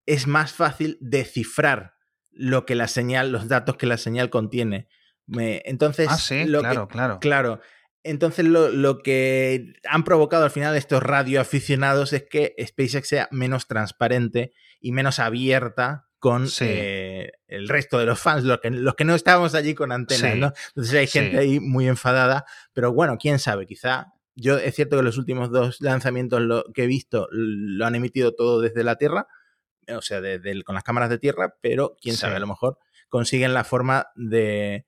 es 0.05 0.27
más 0.27 0.53
fácil 0.53 0.97
descifrar 1.01 1.96
lo 2.37 2.65
que 2.65 2.75
la 2.75 2.87
señal, 2.87 3.31
los 3.31 3.47
datos 3.47 3.77
que 3.77 3.87
la 3.87 3.97
señal 3.97 4.29
contiene. 4.29 4.87
entonces, 5.27 6.07
ah, 6.09 6.17
sí, 6.17 6.45
claro, 6.45 6.87
claro. 6.87 7.19
Claro. 7.19 7.61
Entonces, 8.03 8.45
lo, 8.45 8.99
que 8.99 9.73
han 9.83 10.03
provocado 10.05 10.45
al 10.45 10.51
final 10.51 10.75
estos 10.77 11.03
radioaficionados 11.03 12.13
es 12.13 12.23
que 12.23 12.55
SpaceX 12.65 13.07
sea 13.07 13.27
menos 13.31 13.67
transparente 13.67 14.53
y 14.79 14.93
menos 14.93 15.19
abierta 15.19 16.07
con 16.19 16.47
eh, 16.61 17.31
el 17.47 17.67
resto 17.67 17.99
de 17.99 18.05
los 18.05 18.19
fans, 18.19 18.43
los 18.43 18.59
que, 18.59 18.71
los 18.71 18.95
que 18.95 19.03
no 19.03 19.13
estábamos 19.13 19.55
allí 19.55 19.73
con 19.75 19.91
antenas, 19.91 20.37
¿no? 20.37 20.53
Entonces 20.69 20.93
hay 20.95 21.07
gente 21.07 21.37
ahí 21.37 21.59
muy 21.59 21.87
enfadada, 21.87 22.45
pero 22.73 22.93
bueno, 22.93 23.17
quién 23.19 23.39
sabe, 23.39 23.65
quizá. 23.65 24.13
Yo 24.35 24.57
es 24.57 24.75
cierto 24.75 24.97
que 24.97 25.03
los 25.03 25.17
últimos 25.17 25.51
dos 25.51 25.81
lanzamientos 25.81 26.63
que 26.73 26.83
he 26.83 26.87
visto 26.87 27.27
lo 27.31 27.85
han 27.85 27.95
emitido 27.95 28.33
todo 28.35 28.61
desde 28.61 28.83
la 28.83 28.95
Tierra, 28.95 29.27
o 29.95 30.01
sea, 30.01 30.21
con 30.65 30.75
las 30.75 30.83
cámaras 30.83 31.09
de 31.09 31.19
tierra, 31.19 31.55
pero 31.61 31.95
quién 32.01 32.15
sabe, 32.15 32.35
a 32.35 32.39
lo 32.39 32.47
mejor 32.47 32.77
consiguen 33.09 33.53
la 33.53 33.63
forma 33.63 34.07
de, 34.15 34.85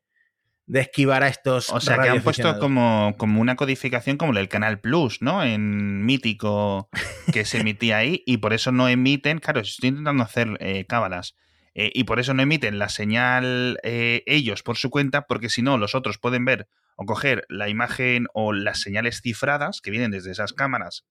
de 0.69 0.81
esquivar 0.81 1.23
a 1.23 1.27
estos. 1.27 1.71
O 1.71 1.79
sea, 1.79 1.97
que 1.99 2.09
han 2.09 2.21
puesto 2.21 2.59
como, 2.59 3.15
como 3.17 3.41
una 3.41 3.55
codificación 3.55 4.17
como 4.17 4.38
el 4.38 4.49
Canal 4.49 4.79
Plus, 4.79 5.21
¿no? 5.21 5.43
En 5.43 6.05
mítico 6.05 6.89
que 7.33 7.43
se 7.43 7.59
emitía 7.59 7.97
ahí 7.97 8.23
y 8.25 8.38
por 8.38 8.53
eso 8.53 8.71
no 8.71 8.88
emiten. 8.88 9.39
Claro, 9.39 9.62
estoy 9.62 9.89
intentando 9.89 10.23
hacer 10.23 10.57
eh, 10.59 10.85
cábalas. 10.85 11.35
Eh, 11.73 11.91
y 11.93 12.03
por 12.03 12.19
eso 12.19 12.33
no 12.33 12.43
emiten 12.43 12.77
la 12.77 12.89
señal 12.89 13.79
eh, 13.83 14.23
ellos 14.25 14.63
por 14.63 14.77
su 14.77 14.89
cuenta, 14.89 15.27
porque 15.27 15.49
si 15.49 15.62
no, 15.62 15.77
los 15.77 15.95
otros 15.95 16.17
pueden 16.17 16.45
ver 16.45 16.67
o 16.95 17.05
coger 17.05 17.45
la 17.49 17.69
imagen 17.69 18.27
o 18.33 18.53
las 18.53 18.81
señales 18.81 19.21
cifradas 19.21 19.81
que 19.81 19.91
vienen 19.91 20.12
desde 20.12 20.31
esas 20.31 20.53
cámaras, 20.53 21.05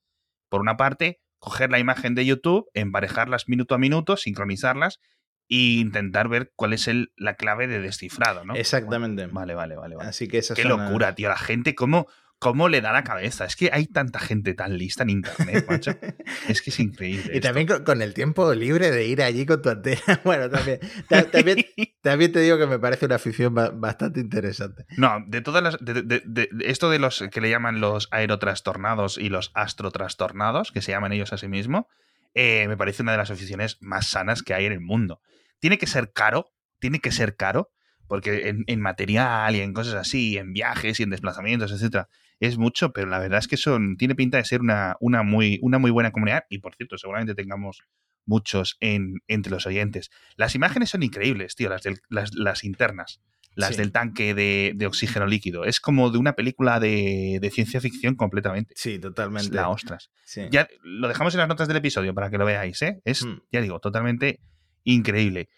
por 0.48 0.61
una 0.61 0.77
parte, 0.77 1.20
coger 1.38 1.70
la 1.70 1.79
imagen 1.79 2.14
de 2.14 2.27
YouTube, 2.27 2.66
emparejarlas 2.74 3.48
minuto 3.48 3.74
a 3.74 3.79
minuto, 3.79 4.16
sincronizarlas 4.16 5.01
e 5.48 5.79
intentar 5.79 6.29
ver 6.29 6.53
cuál 6.57 6.72
es 6.72 6.88
el, 6.88 7.12
la 7.16 7.35
clave 7.35 7.66
de 7.66 7.81
descifrado, 7.81 8.44
¿no? 8.44 8.55
Exactamente. 8.55 9.27
vale, 9.27 9.55
vale, 9.55 9.77
vale, 9.77 9.96
vale. 9.96 10.09
Así 10.09 10.29
que 10.29 10.42
Qué 10.55 10.64
locura, 10.64 11.14
tío. 11.14 11.29
La 11.29 11.38
gente, 11.38 11.74
¿cómo, 11.74 12.07
cómo 12.38 12.68
le 12.68 12.81
da 12.81 12.92
la 12.92 13.05
cabeza. 13.05 13.44
Es 13.44 13.57
que 13.57 13.70
hay 13.72 13.87
tanta 13.87 14.18
gente 14.20 14.55
tan 14.55 14.79
lista 14.79 15.03
en 15.03 15.11
internet, 15.11 15.66
macho. 15.68 15.92
es 16.48 16.62
que 16.62 16.70
es 16.70 16.81
increíble. 16.81 17.37
Y 17.37 17.40
también 17.40 17.66
con, 17.66 18.03
el 18.03 18.14
tiempo 18.14 18.53
libre 18.55 18.90
de 18.90 19.07
ir 19.07 19.22
allí 19.22 19.46
con 19.46 19.62
tu 19.62 19.68
antena. 19.68 20.01
Bueno, 20.24 20.51
también, 20.51 20.81
también, 22.03 22.33
te 22.33 22.40
digo 22.40 22.59
que 22.59 22.66
me 22.66 22.79
parece 22.79 23.07
una 23.07 23.16
afición 23.16 23.55
bastante 23.55 24.20
interesante. 24.20 24.85
No, 24.96 25.24
de 25.27 25.40
todas 25.40 25.62
las. 25.62 25.77
De, 25.81 26.48
esto 26.61 26.90
de 26.90 26.98
los 26.98 27.24
que 27.31 27.40
le 27.40 27.51
llaman 27.51 27.81
los 27.81 28.09
aerotrastornados 28.11 29.18
y 29.18 29.29
los 29.29 29.51
astrotrastornados, 29.55 30.72
que 30.72 30.83
se 30.83 30.92
llaman 30.92 31.12
ellos 31.12 31.33
a 31.33 31.38
sí 31.38 31.48
mismos, 31.48 31.87
eh, 32.35 32.68
me 32.68 32.77
parece 32.77 33.03
una 33.03 33.12
de 33.12 33.18
las 33.18 33.31
aficiones 33.31 33.79
más 33.81 34.09
sanas 34.09 34.42
que 34.42 34.55
hay 34.55 34.66
en 34.66 34.72
el 34.72 34.81
mundo. 34.81 35.20
Tiene 35.61 35.79
que 35.79 35.87
ser 35.87 36.12
caro, 36.12 36.53
tiene 36.79 37.01
que 37.01 37.11
ser 37.11 37.37
caro, 37.37 37.70
porque 38.07 38.48
en, 38.48 38.64
en, 38.66 38.81
material 38.81 39.57
y 39.57 39.61
en 39.61 39.72
cosas 39.72 39.94
así, 39.94 40.37
en 40.37 40.53
viajes 40.53 41.01
y 41.01 41.03
en 41.03 41.11
desplazamientos, 41.11 41.72
etcétera, 41.72 42.09
es 42.40 42.59
mucho, 42.59 42.92
pero 42.92 43.09
la 43.09 43.18
verdad 43.18 43.38
es 43.38 43.48
que 43.48 43.57
son, 43.57 43.96
tiene 43.96 44.14
pinta 44.14 44.38
de 44.38 44.44
ser 44.44 44.61
una, 44.61 44.96
una, 45.01 45.22
muy, 45.22 45.59
una 45.62 45.79
muy 45.79 45.90
buena 45.90 46.12
comunidad 46.12 46.44
y 46.48 46.59
por 46.59 46.74
cierto, 46.74 46.98
seguramente 46.98 47.35
tengamos 47.35 47.83
muchos 48.29 48.77
en, 48.81 49.22
entre 49.27 49.51
los 49.51 49.66
oyentes. 49.66 50.11
Las 50.37 50.55
imágenes 50.55 50.90
son 50.90 51.03
increíbles, 51.03 51.57
tío, 51.57 51.70
las, 51.70 51.83
las, 52.11 52.64
internas, 52.64 53.20
las 53.55 53.77
del 53.77 53.90
tanque 53.90 54.35
de, 54.35 54.87
oxígeno 54.87 55.27
líquido. 55.27 55.64
Es 55.64 55.81
como 55.81 56.11
de 56.11 56.18
una 56.18 56.35
película 56.35 56.79
de, 56.79 57.51
ciencia 57.53 57.81
ficción 57.81 58.14
completamente. 58.14 58.74
Sí, 58.77 58.98
totalmente. 58.98 59.55
la 59.55 59.70
ostras. 59.70 60.11
Ya 60.51 60.68
lo 60.83 61.09
dejamos 61.09 61.35
en 61.35 61.40
las 61.40 61.48
notas 61.48 61.66
del 61.66 61.79
episodio 61.79 62.14
para 62.14 62.31
que 62.31 62.38
lo 62.38 62.44
veáis, 62.44 62.81
¿eh? 62.83 63.01
Es, 63.05 63.24
hmm. 63.24 63.40
ya 63.51 63.62
digo, 63.62 63.81
totalmente 63.81 64.40
increíble. 64.85 65.48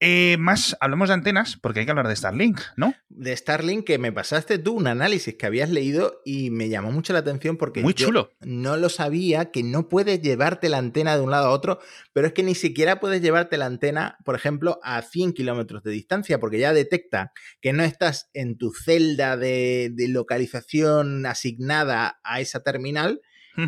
Eh, 0.00 0.36
más, 0.38 0.76
hablamos 0.80 1.08
de 1.08 1.14
antenas, 1.14 1.56
porque 1.60 1.80
hay 1.80 1.84
que 1.84 1.90
hablar 1.90 2.06
de 2.06 2.14
Starlink, 2.14 2.60
¿no? 2.76 2.94
De 3.08 3.36
Starlink, 3.36 3.84
que 3.84 3.98
me 3.98 4.12
pasaste 4.12 4.58
tú 4.58 4.74
un 4.74 4.86
análisis 4.86 5.34
que 5.34 5.46
habías 5.46 5.70
leído 5.70 6.20
y 6.24 6.50
me 6.50 6.68
llamó 6.68 6.92
mucho 6.92 7.12
la 7.12 7.18
atención 7.18 7.56
porque 7.56 7.82
Muy 7.82 7.94
chulo. 7.94 8.30
no 8.40 8.76
lo 8.76 8.90
sabía, 8.90 9.50
que 9.50 9.64
no 9.64 9.88
puedes 9.88 10.22
llevarte 10.22 10.68
la 10.68 10.78
antena 10.78 11.16
de 11.16 11.22
un 11.22 11.32
lado 11.32 11.48
a 11.48 11.50
otro, 11.50 11.80
pero 12.12 12.28
es 12.28 12.32
que 12.32 12.44
ni 12.44 12.54
siquiera 12.54 13.00
puedes 13.00 13.20
llevarte 13.20 13.56
la 13.58 13.66
antena, 13.66 14.18
por 14.24 14.36
ejemplo, 14.36 14.78
a 14.84 15.02
100 15.02 15.32
kilómetros 15.32 15.82
de 15.82 15.90
distancia, 15.90 16.38
porque 16.38 16.60
ya 16.60 16.72
detecta 16.72 17.32
que 17.60 17.72
no 17.72 17.82
estás 17.82 18.30
en 18.34 18.56
tu 18.56 18.72
celda 18.72 19.36
de 19.36 19.92
localización 20.08 21.26
asignada 21.26 22.20
a 22.22 22.40
esa 22.40 22.62
terminal, 22.62 23.20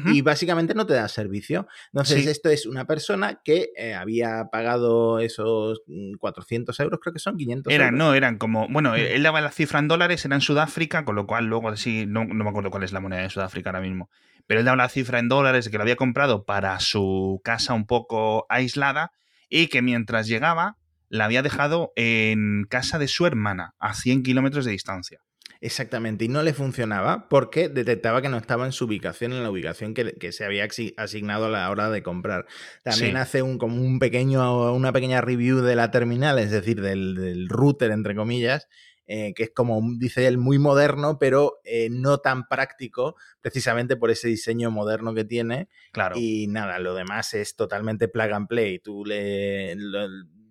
y 0.06 0.22
básicamente 0.22 0.74
no 0.74 0.86
te 0.86 0.94
da 0.94 1.08
servicio. 1.08 1.66
Entonces, 1.92 2.26
esto 2.26 2.48
es 2.48 2.66
una 2.66 2.86
persona 2.86 3.40
que 3.44 3.70
eh, 3.76 3.94
había 3.94 4.48
pagado 4.52 5.18
esos 5.18 5.82
400 6.18 6.78
mm, 6.78 6.82
euros, 6.82 7.00
creo 7.02 7.12
que 7.12 7.18
son 7.18 7.36
500 7.36 7.72
eran, 7.72 7.96
No, 7.96 8.14
eran 8.14 8.38
como, 8.38 8.68
bueno, 8.68 8.94
él 8.94 9.22
daba 9.22 9.40
la 9.40 9.50
cifra 9.50 9.80
en 9.80 9.88
dólares, 9.88 10.24
era 10.24 10.36
en 10.36 10.40
Sudáfrica, 10.40 11.04
con 11.04 11.16
lo 11.16 11.26
cual 11.26 11.46
luego 11.46 11.76
sí, 11.76 12.04
no, 12.06 12.24
no 12.24 12.44
me 12.44 12.50
acuerdo 12.50 12.70
cuál 12.70 12.84
es 12.84 12.92
la 12.92 13.00
moneda 13.00 13.22
de 13.22 13.30
Sudáfrica 13.30 13.70
ahora 13.70 13.80
mismo, 13.80 14.10
pero 14.46 14.60
él 14.60 14.66
daba 14.66 14.76
la 14.76 14.88
cifra 14.88 15.18
en 15.18 15.28
dólares 15.28 15.68
que 15.68 15.76
lo 15.76 15.82
había 15.82 15.96
comprado 15.96 16.44
para 16.44 16.78
su 16.80 17.40
casa 17.42 17.74
un 17.74 17.86
poco 17.86 18.46
aislada 18.48 19.12
y 19.48 19.66
que 19.66 19.82
mientras 19.82 20.28
llegaba 20.28 20.76
la 21.08 21.24
había 21.24 21.42
dejado 21.42 21.92
en 21.96 22.64
casa 22.70 22.98
de 22.98 23.08
su 23.08 23.26
hermana, 23.26 23.74
a 23.80 23.94
100 23.94 24.22
kilómetros 24.22 24.64
de 24.64 24.70
distancia. 24.72 25.20
Exactamente, 25.62 26.24
y 26.24 26.28
no 26.28 26.42
le 26.42 26.54
funcionaba 26.54 27.28
porque 27.28 27.68
detectaba 27.68 28.22
que 28.22 28.30
no 28.30 28.38
estaba 28.38 28.64
en 28.64 28.72
su 28.72 28.86
ubicación, 28.86 29.32
en 29.34 29.42
la 29.42 29.50
ubicación 29.50 29.92
que, 29.92 30.32
se 30.32 30.44
había 30.46 30.66
asignado 30.96 31.46
a 31.46 31.50
la 31.50 31.70
hora 31.70 31.90
de 31.90 32.02
comprar. 32.02 32.46
También 32.82 33.18
hace 33.18 33.42
un, 33.42 33.58
como 33.58 33.76
un 33.76 33.98
pequeño, 33.98 34.72
una 34.72 34.92
pequeña 34.92 35.20
review 35.20 35.60
de 35.60 35.76
la 35.76 35.90
terminal, 35.90 36.38
es 36.38 36.50
decir, 36.50 36.80
del, 36.80 37.46
router, 37.50 37.90
entre 37.90 38.14
comillas, 38.14 38.68
eh, 39.06 39.34
que 39.34 39.42
es 39.42 39.50
como 39.50 39.82
dice 39.98 40.26
él, 40.26 40.38
muy 40.38 40.58
moderno, 40.58 41.18
pero 41.18 41.60
eh, 41.64 41.88
no 41.90 42.18
tan 42.18 42.48
práctico, 42.48 43.16
precisamente 43.42 43.96
por 43.96 44.10
ese 44.10 44.28
diseño 44.28 44.70
moderno 44.70 45.12
que 45.12 45.24
tiene. 45.24 45.68
Claro. 45.92 46.16
Y 46.16 46.46
nada, 46.46 46.78
lo 46.78 46.94
demás 46.94 47.34
es 47.34 47.54
totalmente 47.54 48.08
plug 48.08 48.32
and 48.32 48.48
play. 48.48 48.78
Tú 48.78 49.04
le, 49.04 49.76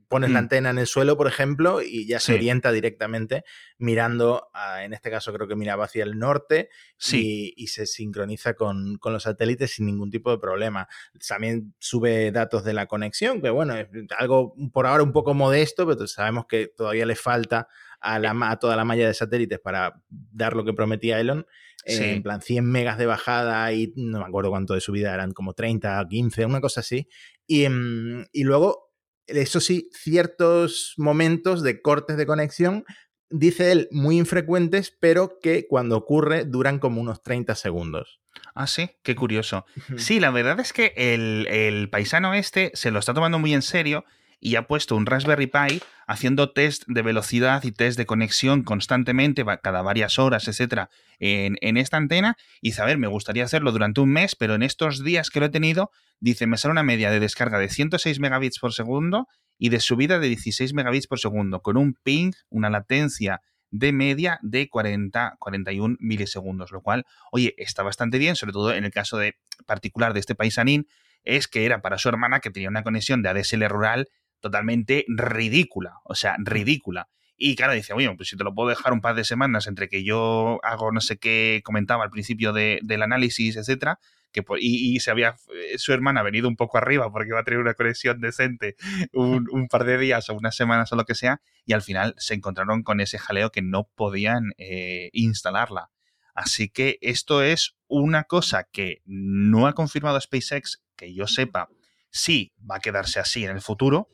pones 0.09 0.31
la 0.31 0.41
mm. 0.41 0.43
antena 0.43 0.69
en 0.71 0.79
el 0.79 0.87
suelo, 0.87 1.15
por 1.15 1.27
ejemplo, 1.27 1.81
y 1.81 2.07
ya 2.07 2.19
se 2.19 2.33
orienta 2.33 2.71
directamente 2.71 3.45
mirando, 3.77 4.49
en 4.81 4.91
este 4.91 5.11
caso 5.11 5.31
creo 5.31 5.47
que 5.47 5.55
miraba 5.55 5.85
hacia 5.85 6.03
el 6.03 6.17
norte 6.17 6.69
y, 7.11 7.67
se 7.67 7.85
sincroniza 7.85 8.55
con, 8.55 8.99
los 9.01 9.23
satélites 9.23 9.71
sin 9.71 9.85
ningún 9.85 10.09
tipo 10.09 10.31
de 10.31 10.39
problema. 10.39 10.87
También 11.25 11.75
sube 11.77 12.31
datos 12.31 12.63
de 12.65 12.73
la 12.73 12.87
conexión, 12.87 13.39
que 13.39 13.51
bueno, 13.51 13.75
es 13.77 13.87
algo 14.17 14.55
por 14.73 14.87
ahora 14.87 15.03
un 15.03 15.13
poco 15.13 15.35
modesto, 15.35 15.87
pero 15.87 16.07
sabemos 16.07 16.47
que 16.47 16.67
todavía 16.67 17.05
le 17.05 17.15
falta 17.15 17.67
a, 18.01 18.17
la, 18.17 18.35
a 18.49 18.57
toda 18.57 18.75
la 18.75 18.85
malla 18.85 19.07
de 19.07 19.13
satélites 19.13 19.59
para 19.59 20.01
dar 20.09 20.55
lo 20.55 20.65
que 20.65 20.73
prometía 20.73 21.19
Elon. 21.19 21.45
En 21.85 22.21
plan 22.23 22.41
100 22.41 22.65
megas 22.65 22.97
de 22.97 23.05
bajada 23.05 23.71
y 23.71 23.93
no 23.95 24.19
me 24.19 24.25
acuerdo 24.25 24.49
cuánto 24.49 24.73
de 24.73 24.81
subida 24.81 25.13
eran, 25.13 25.31
como 25.31 25.53
30, 25.53 26.05
15, 26.09 26.45
una 26.45 26.61
cosa 26.61 26.81
así. 26.81 27.07
Y, 27.47 27.67
mm, 27.69 28.25
y 28.33 28.43
luego 28.43 28.88
eso 29.37 29.59
sí, 29.59 29.89
ciertos 29.93 30.93
momentos 30.97 31.63
de 31.63 31.81
cortes 31.81 32.17
de 32.17 32.25
conexión, 32.25 32.85
dice 33.29 33.71
él, 33.71 33.87
muy 33.91 34.17
infrecuentes, 34.17 34.95
pero 34.99 35.39
que 35.41 35.67
cuando 35.67 35.97
ocurre 35.97 36.45
duran 36.45 36.79
como 36.79 37.01
unos 37.01 37.21
30 37.23 37.55
segundos. 37.55 38.21
Ah, 38.55 38.67
sí, 38.67 38.89
qué 39.03 39.15
curioso. 39.15 39.65
Sí, 39.97 40.19
la 40.19 40.31
verdad 40.31 40.59
es 40.59 40.73
que 40.73 40.93
el, 40.95 41.47
el 41.47 41.89
paisano 41.89 42.33
este 42.33 42.71
se 42.73 42.91
lo 42.91 42.99
está 42.99 43.13
tomando 43.13 43.39
muy 43.39 43.53
en 43.53 43.61
serio 43.61 44.05
y 44.39 44.55
ha 44.55 44.67
puesto 44.67 44.95
un 44.95 45.05
Raspberry 45.05 45.47
Pi 45.47 45.81
haciendo 46.07 46.51
test 46.51 46.83
de 46.87 47.01
velocidad 47.01 47.63
y 47.63 47.71
test 47.71 47.97
de 47.97 48.05
conexión 48.05 48.63
constantemente, 48.63 49.45
cada 49.61 49.81
varias 49.81 50.17
horas, 50.17 50.47
etcétera, 50.47 50.89
en, 51.19 51.57
en, 51.61 51.77
esta 51.77 51.97
antena. 51.97 52.35
Y 52.61 52.69
dice, 52.69 52.81
a 52.81 52.85
ver, 52.85 52.97
me 52.97 53.07
gustaría 53.07 53.43
hacerlo 53.43 53.71
durante 53.71 54.01
un 54.01 54.11
mes, 54.11 54.35
pero 54.35 54.55
en 54.55 54.63
estos 54.63 55.03
días 55.03 55.29
que 55.29 55.39
lo 55.39 55.47
he 55.47 55.49
tenido, 55.49 55.91
dice, 56.19 56.47
me 56.47 56.57
sale 56.57 56.71
una 56.71 56.83
media 56.83 57.11
de 57.11 57.19
descarga 57.19 57.59
de 57.59 57.69
106 57.69 58.19
megabits 58.19 58.59
por 58.59 58.73
segundo 58.73 59.27
y 59.57 59.69
de 59.69 59.79
subida 59.79 60.19
de 60.19 60.27
16 60.29 60.73
megabits 60.73 61.07
por 61.07 61.19
segundo, 61.19 61.61
con 61.61 61.77
un 61.77 61.93
ping, 62.01 62.31
una 62.49 62.69
latencia 62.69 63.41
de 63.71 63.91
media 63.91 64.39
de 64.41 64.67
40, 64.67 65.35
41 65.37 65.97
milisegundos, 65.99 66.71
lo 66.71 66.81
cual, 66.81 67.05
oye, 67.31 67.53
está 67.57 67.83
bastante 67.83 68.17
bien, 68.17 68.35
sobre 68.35 68.53
todo 68.53 68.73
en 68.73 68.85
el 68.85 68.91
caso 68.91 69.17
de 69.17 69.35
particular 69.67 70.13
de 70.13 70.21
este 70.21 70.33
paisanín, 70.33 70.87
es 71.23 71.47
que 71.47 71.65
era 71.65 71.81
para 71.81 71.97
su 71.97 72.09
hermana 72.09 72.39
que 72.39 72.49
tenía 72.49 72.69
una 72.69 72.83
conexión 72.83 73.21
de 73.21 73.29
ADSL 73.29 73.67
rural 73.67 74.07
totalmente 74.39 75.05
ridícula, 75.07 75.99
o 76.03 76.15
sea, 76.15 76.35
ridícula. 76.39 77.09
Y 77.41 77.55
claro, 77.55 77.73
dice, 77.73 77.93
oye, 77.93 78.13
pues 78.15 78.29
si 78.29 78.35
te 78.35 78.43
lo 78.43 78.53
puedo 78.53 78.69
dejar 78.69 78.91
un 78.91 78.99
par 78.99 79.15
de 79.15 79.23
semanas 79.23 79.67
entre 79.67 79.87
que 79.87 80.03
yo 80.03 80.59
hago 80.61 80.91
no 80.91 80.99
sé 80.99 81.17
qué 81.17 81.61
comentaba 81.63 82.03
al 82.03 82.09
principio 82.09 82.51
del 82.51 83.01
análisis, 83.01 83.55
etcétera, 83.55 83.99
que 84.31 84.43
y, 84.59 84.99
se 84.99 85.09
había 85.09 85.35
eh, 85.55 85.77
su 85.77 85.93
hermana 85.93 86.21
venido 86.21 86.47
un 86.47 86.55
poco 86.55 86.77
arriba 86.77 87.11
porque 87.11 87.29
iba 87.29 87.39
a 87.39 87.43
tener 87.43 87.61
una 87.61 87.73
conexión 87.73 88.19
decente 88.19 88.75
un, 89.13 89.67
par 89.69 89.85
de 89.85 89.97
días 89.97 90.29
o 90.29 90.35
unas 90.35 90.55
semanas 90.55 90.91
o 90.91 90.97
lo 90.97 91.05
que 91.05 91.15
sea, 91.15 91.41
y 91.65 91.73
al 91.73 91.81
final 91.81 92.13
se 92.17 92.33
encontraron 92.33 92.83
con 92.83 92.99
ese 92.99 93.17
jaleo 93.17 93.51
que 93.51 93.61
no 93.61 93.89
podían 93.95 94.51
eh, 94.57 95.09
instalarla. 95.13 95.91
Así 96.35 96.69
que 96.69 96.97
esto 97.01 97.41
es 97.41 97.75
una 97.87 98.25
cosa 98.25 98.67
que 98.71 99.01
no 99.05 99.65
ha 99.65 99.73
confirmado 99.73 100.19
SpaceX, 100.19 100.81
que 100.95 101.13
yo 101.13 101.25
sepa, 101.25 101.69
sí 102.11 102.53
va 102.69 102.75
a 102.75 102.79
quedarse 102.79 103.19
así 103.19 103.45
en 103.45 103.51
el 103.51 103.61
futuro, 103.61 104.09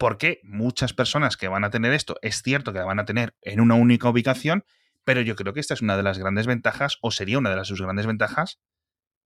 porque 0.00 0.40
muchas 0.42 0.94
personas 0.94 1.36
que 1.36 1.46
van 1.46 1.62
a 1.62 1.68
tener 1.68 1.92
esto, 1.92 2.16
es 2.22 2.40
cierto 2.40 2.72
que 2.72 2.78
la 2.78 2.86
van 2.86 2.98
a 2.98 3.04
tener 3.04 3.36
en 3.42 3.60
una 3.60 3.74
única 3.74 4.08
ubicación, 4.08 4.64
pero 5.04 5.20
yo 5.20 5.36
creo 5.36 5.52
que 5.52 5.60
esta 5.60 5.74
es 5.74 5.82
una 5.82 5.94
de 5.94 6.02
las 6.02 6.16
grandes 6.16 6.46
ventajas, 6.46 6.96
o 7.02 7.10
sería 7.10 7.36
una 7.36 7.50
de 7.50 7.56
las 7.56 7.68
sus 7.68 7.82
grandes 7.82 8.06
ventajas, 8.06 8.60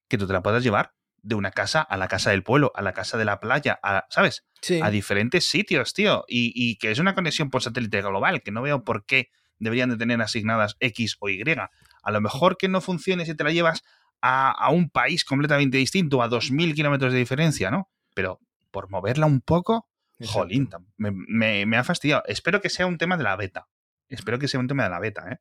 que 0.09 0.19
tú 0.19 0.27
te 0.27 0.33
la 0.33 0.43
puedas 0.43 0.65
llevar 0.65 0.97
de 1.23 1.37
una 1.37 1.53
casa 1.53 1.81
a 1.81 1.97
la 1.97 2.09
casa 2.09 2.33
del 2.33 2.43
pueblo, 2.43 2.73
a 2.75 2.83
la 2.83 2.93
casa 2.93 3.17
de 3.17 3.25
la 3.25 3.39
playa, 3.39 3.79
a, 3.85 4.05
¿sabes? 4.11 4.49
A 4.83 4.91
diferentes 4.91 5.49
sitios, 5.49 5.95
tío. 5.95 6.25
Y, 6.27 6.77
que 6.79 6.91
es 6.91 6.99
una 6.99 7.15
conexión 7.15 7.51
por 7.51 7.63
satélite 7.63 8.03
global, 8.03 8.43
que 8.43 8.51
no 8.51 8.61
veo 8.61 8.83
por 8.83 9.07
qué 9.07 9.31
deberían 9.61 9.91
de 9.91 9.97
tener 9.97 10.21
asignadas 10.21 10.77
X 10.81 11.19
o 11.21 11.29
Y. 11.29 11.45
A 12.03 12.11
lo 12.11 12.21
mejor 12.21 12.57
que 12.57 12.67
no 12.67 12.81
funcione 12.81 13.27
si 13.27 13.37
te 13.37 13.45
la 13.45 13.53
llevas 13.53 13.85
a, 14.21 14.51
a 14.51 14.71
un 14.71 14.91
país 14.91 15.25
completamente 15.25 15.79
distinto, 15.79 16.21
a 16.21 16.29
2.000 16.29 16.75
kilómetros 16.75 17.13
de 17.13 17.21
diferencia, 17.21 17.71
¿no? 17.71 17.89
Pero 18.13 18.41
por 18.73 18.91
moverla 18.91 19.27
un 19.27 19.41
poco, 19.41 19.89
Jolín, 20.21 20.69
me, 20.97 21.67
me, 21.67 21.77
ha 21.77 21.85
fastidiado. 21.85 22.23
Espero 22.27 22.61
que 22.61 22.71
sea 22.71 22.87
un 22.87 22.99
tema 22.99 23.17
de 23.17 23.25
la 23.25 23.37
beta. 23.37 23.69
Espero 24.09 24.39
que 24.39 24.49
sea 24.49 24.61
un 24.61 24.69
tema 24.69 24.85
de 24.85 24.91
la 24.91 25.01
beta, 25.01 25.29
¿eh? 25.31 25.39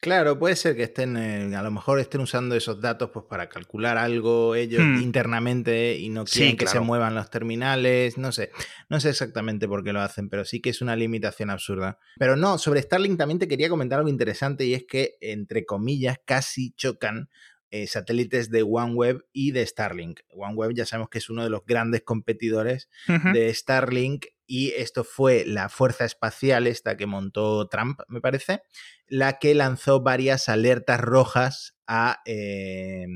Claro, 0.00 0.38
puede 0.38 0.54
ser 0.54 0.76
que 0.76 0.84
estén, 0.84 1.16
eh, 1.16 1.56
a 1.56 1.62
lo 1.62 1.72
mejor 1.72 1.98
estén 1.98 2.20
usando 2.20 2.54
esos 2.54 2.80
datos 2.80 3.10
pues 3.12 3.24
para 3.28 3.48
calcular 3.48 3.98
algo 3.98 4.54
ellos 4.54 4.80
hmm. 4.80 5.02
internamente 5.02 5.96
y 5.98 6.08
no 6.08 6.24
quieren 6.24 6.56
que 6.56 6.68
se 6.68 6.78
muevan 6.78 7.16
los 7.16 7.30
terminales, 7.30 8.16
no 8.16 8.30
sé, 8.30 8.52
no 8.88 9.00
sé 9.00 9.10
exactamente 9.10 9.66
por 9.66 9.82
qué 9.82 9.92
lo 9.92 10.00
hacen, 10.00 10.28
pero 10.28 10.44
sí 10.44 10.60
que 10.60 10.70
es 10.70 10.82
una 10.82 10.94
limitación 10.94 11.50
absurda. 11.50 11.98
Pero 12.16 12.36
no, 12.36 12.58
sobre 12.58 12.80
Starlink 12.80 13.18
también 13.18 13.40
te 13.40 13.48
quería 13.48 13.68
comentar 13.68 13.98
algo 13.98 14.08
interesante 14.08 14.64
y 14.64 14.74
es 14.74 14.84
que, 14.84 15.16
entre 15.20 15.66
comillas, 15.66 16.20
casi 16.24 16.70
chocan 16.76 17.28
eh, 17.70 17.86
satélites 17.86 18.50
de 18.50 18.62
OneWeb 18.62 19.26
y 19.32 19.50
de 19.50 19.66
Starlink. 19.66 20.20
OneWeb 20.30 20.72
ya 20.74 20.86
sabemos 20.86 21.10
que 21.10 21.18
es 21.18 21.28
uno 21.28 21.44
de 21.44 21.50
los 21.50 21.66
grandes 21.66 22.02
competidores 22.02 22.88
de 23.06 23.52
Starlink 23.52 24.26
y 24.46 24.70
esto 24.70 25.04
fue 25.04 25.44
la 25.44 25.68
fuerza 25.68 26.06
espacial 26.06 26.66
esta 26.66 26.96
que 26.96 27.04
montó 27.04 27.68
Trump, 27.68 28.00
me 28.08 28.22
parece, 28.22 28.62
la 29.06 29.38
que 29.38 29.54
lanzó 29.54 30.00
varias 30.00 30.48
alertas 30.48 30.98
rojas 31.00 31.76
a 31.86 32.22
eh, 32.24 33.06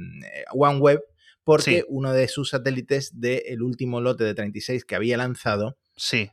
OneWeb 0.52 1.00
porque 1.44 1.84
uno 1.88 2.12
de 2.12 2.28
sus 2.28 2.50
satélites 2.50 3.18
del 3.18 3.62
último 3.62 4.02
lote 4.02 4.24
de 4.24 4.34
36 4.34 4.84
que 4.84 4.96
había 4.96 5.16
lanzado 5.16 5.78
sí. 5.96 6.30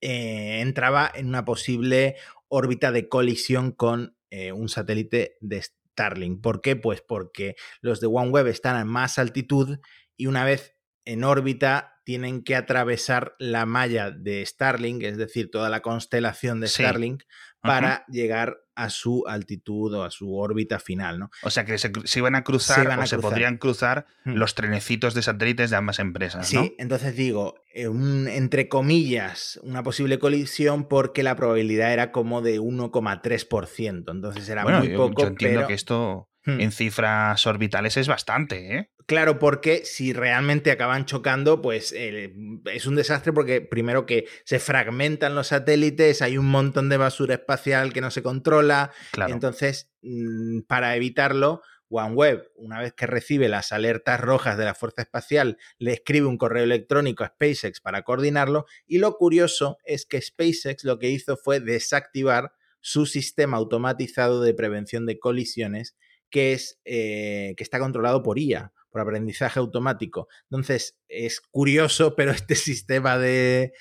Eh, 0.00 0.58
entraba 0.60 1.10
en 1.14 1.28
una 1.28 1.44
posible 1.44 2.16
órbita 2.48 2.90
de 2.90 3.08
colisión 3.08 3.70
con 3.70 4.16
un 4.54 4.70
satélite 4.70 5.36
de 5.42 5.62
Starlink. 5.92 6.42
¿Por 6.42 6.60
qué? 6.60 6.76
Pues 6.76 7.02
porque 7.02 7.54
los 7.80 8.00
de 8.00 8.06
OneWeb 8.08 8.46
están 8.48 8.76
a 8.76 8.84
más 8.84 9.18
altitud 9.18 9.78
y 10.16 10.26
una 10.26 10.44
vez 10.44 10.74
en 11.04 11.24
órbita 11.24 11.91
tienen 12.04 12.42
que 12.42 12.56
atravesar 12.56 13.34
la 13.38 13.66
malla 13.66 14.10
de 14.10 14.44
Starlink, 14.44 15.02
es 15.02 15.16
decir, 15.16 15.50
toda 15.50 15.68
la 15.70 15.80
constelación 15.80 16.60
de 16.60 16.68
Starlink, 16.68 17.22
para 17.60 18.04
llegar 18.08 18.58
a 18.74 18.90
su 18.90 19.24
altitud 19.28 19.94
o 19.94 20.02
a 20.02 20.10
su 20.10 20.34
órbita 20.34 20.80
final, 20.80 21.18
¿no? 21.18 21.30
O 21.42 21.50
sea 21.50 21.64
que 21.64 21.78
se, 21.78 21.92
iban 22.16 22.34
a 22.34 22.42
cruzar 22.42 22.98
o 22.98 23.06
se 23.06 23.18
podrían 23.18 23.58
cruzar 23.58 24.06
hmm. 24.24 24.32
los 24.32 24.54
trenecitos 24.54 25.14
de 25.14 25.22
satélites 25.22 25.70
de 25.70 25.76
ambas 25.76 25.98
empresas. 25.98 26.48
Sí, 26.48 26.74
entonces 26.78 27.14
digo, 27.14 27.54
eh, 27.72 27.84
entre 27.84 28.68
comillas, 28.68 29.60
una 29.62 29.82
posible 29.82 30.18
colisión 30.18 30.88
porque 30.88 31.22
la 31.22 31.36
probabilidad 31.36 31.92
era 31.92 32.10
como 32.10 32.42
de 32.42 32.60
1,3%. 32.60 34.10
Entonces 34.10 34.48
era 34.48 34.64
muy 34.64 34.88
poco. 34.96 35.22
Yo 35.22 35.28
entiendo 35.28 35.66
que 35.66 35.74
esto 35.74 36.28
Hmm. 36.44 36.60
en 36.60 36.72
cifras 36.72 37.46
orbitales 37.46 37.96
es 37.96 38.08
bastante, 38.08 38.76
¿eh? 38.76 38.90
Claro, 39.06 39.38
porque 39.38 39.84
si 39.84 40.12
realmente 40.12 40.70
acaban 40.70 41.06
chocando, 41.06 41.62
pues 41.62 41.92
eh, 41.96 42.32
es 42.72 42.86
un 42.86 42.94
desastre 42.94 43.32
porque 43.32 43.60
primero 43.60 44.06
que 44.06 44.26
se 44.44 44.58
fragmentan 44.58 45.34
los 45.34 45.48
satélites, 45.48 46.22
hay 46.22 46.38
un 46.38 46.46
montón 46.46 46.88
de 46.88 46.96
basura 46.96 47.34
espacial 47.34 47.92
que 47.92 48.00
no 48.00 48.10
se 48.10 48.22
controla. 48.22 48.92
Entonces, 49.28 49.90
mm, 50.02 50.60
para 50.62 50.94
evitarlo, 50.96 51.62
OneWeb, 51.88 52.50
una 52.56 52.80
vez 52.80 52.94
que 52.94 53.06
recibe 53.06 53.48
las 53.48 53.72
alertas 53.72 54.20
rojas 54.20 54.56
de 54.56 54.64
la 54.64 54.74
Fuerza 54.74 55.02
Espacial, 55.02 55.58
le 55.78 55.92
escribe 55.92 56.26
un 56.26 56.38
correo 56.38 56.64
electrónico 56.64 57.24
a 57.24 57.28
SpaceX 57.28 57.80
para 57.80 58.02
coordinarlo. 58.02 58.66
Y 58.86 58.98
lo 58.98 59.16
curioso 59.16 59.78
es 59.84 60.06
que 60.06 60.20
SpaceX 60.20 60.84
lo 60.84 60.98
que 60.98 61.10
hizo 61.10 61.36
fue 61.36 61.60
desactivar 61.60 62.52
su 62.80 63.06
sistema 63.06 63.58
automatizado 63.58 64.42
de 64.42 64.54
prevención 64.54 65.06
de 65.06 65.18
colisiones 65.18 65.96
que, 66.30 66.54
es, 66.54 66.80
eh, 66.84 67.54
que 67.56 67.62
está 67.62 67.78
controlado 67.78 68.22
por 68.22 68.38
IA, 68.38 68.72
por 68.92 69.00
aprendizaje 69.00 69.58
automático. 69.58 70.28
Entonces, 70.44 70.96
es 71.08 71.40
curioso, 71.40 72.14
pero 72.16 72.30
este 72.30 72.54
sistema 72.54 73.18
de, 73.18 73.72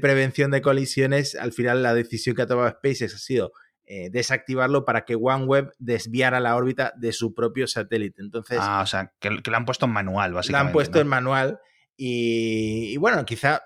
prevención 0.00 0.50
de 0.50 0.60
colisiones, 0.60 1.34
al 1.34 1.52
final 1.52 1.82
la 1.82 1.94
decisión 1.94 2.36
que 2.36 2.42
ha 2.42 2.46
tomado 2.46 2.68
SpaceX 2.68 3.14
ha 3.14 3.18
sido 3.18 3.52
eh, 3.86 4.10
desactivarlo 4.10 4.84
para 4.84 5.04
que 5.04 5.14
OneWeb 5.14 5.72
desviara 5.78 6.40
la 6.40 6.56
órbita 6.56 6.92
de 6.96 7.12
su 7.12 7.34
propio 7.34 7.68
satélite. 7.68 8.20
Entonces, 8.20 8.58
ah, 8.60 8.82
o 8.82 8.86
sea, 8.86 9.12
que, 9.20 9.30
lo 9.30 9.56
han 9.56 9.64
puesto 9.64 9.86
en 9.86 9.92
manual, 9.92 10.32
básicamente. 10.32 10.64
Lo 10.64 10.68
han 10.68 10.72
puesto 10.72 11.00
en 11.00 11.06
manual 11.06 11.60
Y, 11.98 12.96
bueno, 12.98 13.24
quizá, 13.24 13.62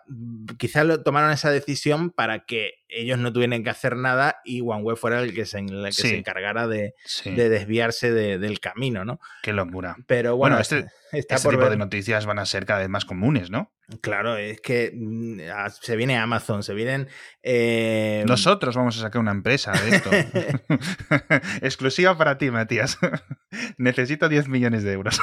quizá 0.57 0.85
lo, 0.85 1.03
tomaron 1.03 1.33
esa 1.33 1.51
decisión 1.51 2.11
para 2.11 2.45
que 2.45 2.75
ellos 2.88 3.19
no 3.19 3.33
tuvieran 3.33 3.64
que 3.64 3.71
hacer 3.71 3.97
nada 3.97 4.40
y 4.45 4.61
OneWeb 4.61 4.97
fuera 4.97 5.21
el 5.21 5.35
que 5.35 5.47
se, 5.47 5.64
que 5.66 5.93
se 5.93 6.16
encargara 6.16 6.69
de, 6.69 6.95
desviarse 7.25 8.12
del 8.12 8.61
camino, 8.61 9.05
¿no? 9.05 9.19
Qué 9.43 9.53
locura. 9.53 9.97
Pero 10.07 10.37
bueno, 10.37 10.61
este, 10.61 10.87
este 11.12 11.37
tipo 11.37 11.69
de 11.69 11.77
noticias 11.77 12.25
van 12.25 12.38
a 12.38 12.47
ser 12.47 12.66
cada 12.66 12.81
vez 12.81 12.88
más 12.88 13.05
comunes, 13.05 13.51
¿no? 13.51 13.73
Claro, 14.01 14.37
es 14.37 14.61
que 14.61 14.93
mm, 14.95 15.40
se 15.81 15.97
viene 15.97 16.16
Amazon, 16.16 16.62
se 16.62 16.75
vienen... 16.75 17.09
Eh, 17.43 18.25
Nosotros 18.29 18.77
vamos 18.77 18.97
a 18.99 19.01
sacar 19.01 19.21
una 19.21 19.33
empresa 19.33 19.73
de 19.73 19.97
esto. 19.97 20.11
Exclusiva 21.62 22.16
para 22.16 22.38
ti, 22.38 22.53
Matías. 22.53 22.97
Necesito 23.77 24.29
10 24.29 24.49
millones 24.49 24.85
de 24.85 24.93
euros. 24.93 25.21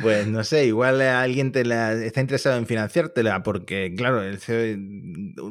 Pues 0.00 0.26
no 0.26 0.44
sé, 0.44 0.66
igual 0.66 1.00
alguien 1.00 1.52
te 1.52 1.64
la, 1.64 1.92
está 1.92 2.20
interesado 2.20 2.56
en 2.56 2.66
financiártela, 2.66 3.42
porque 3.42 3.94
claro, 3.96 4.22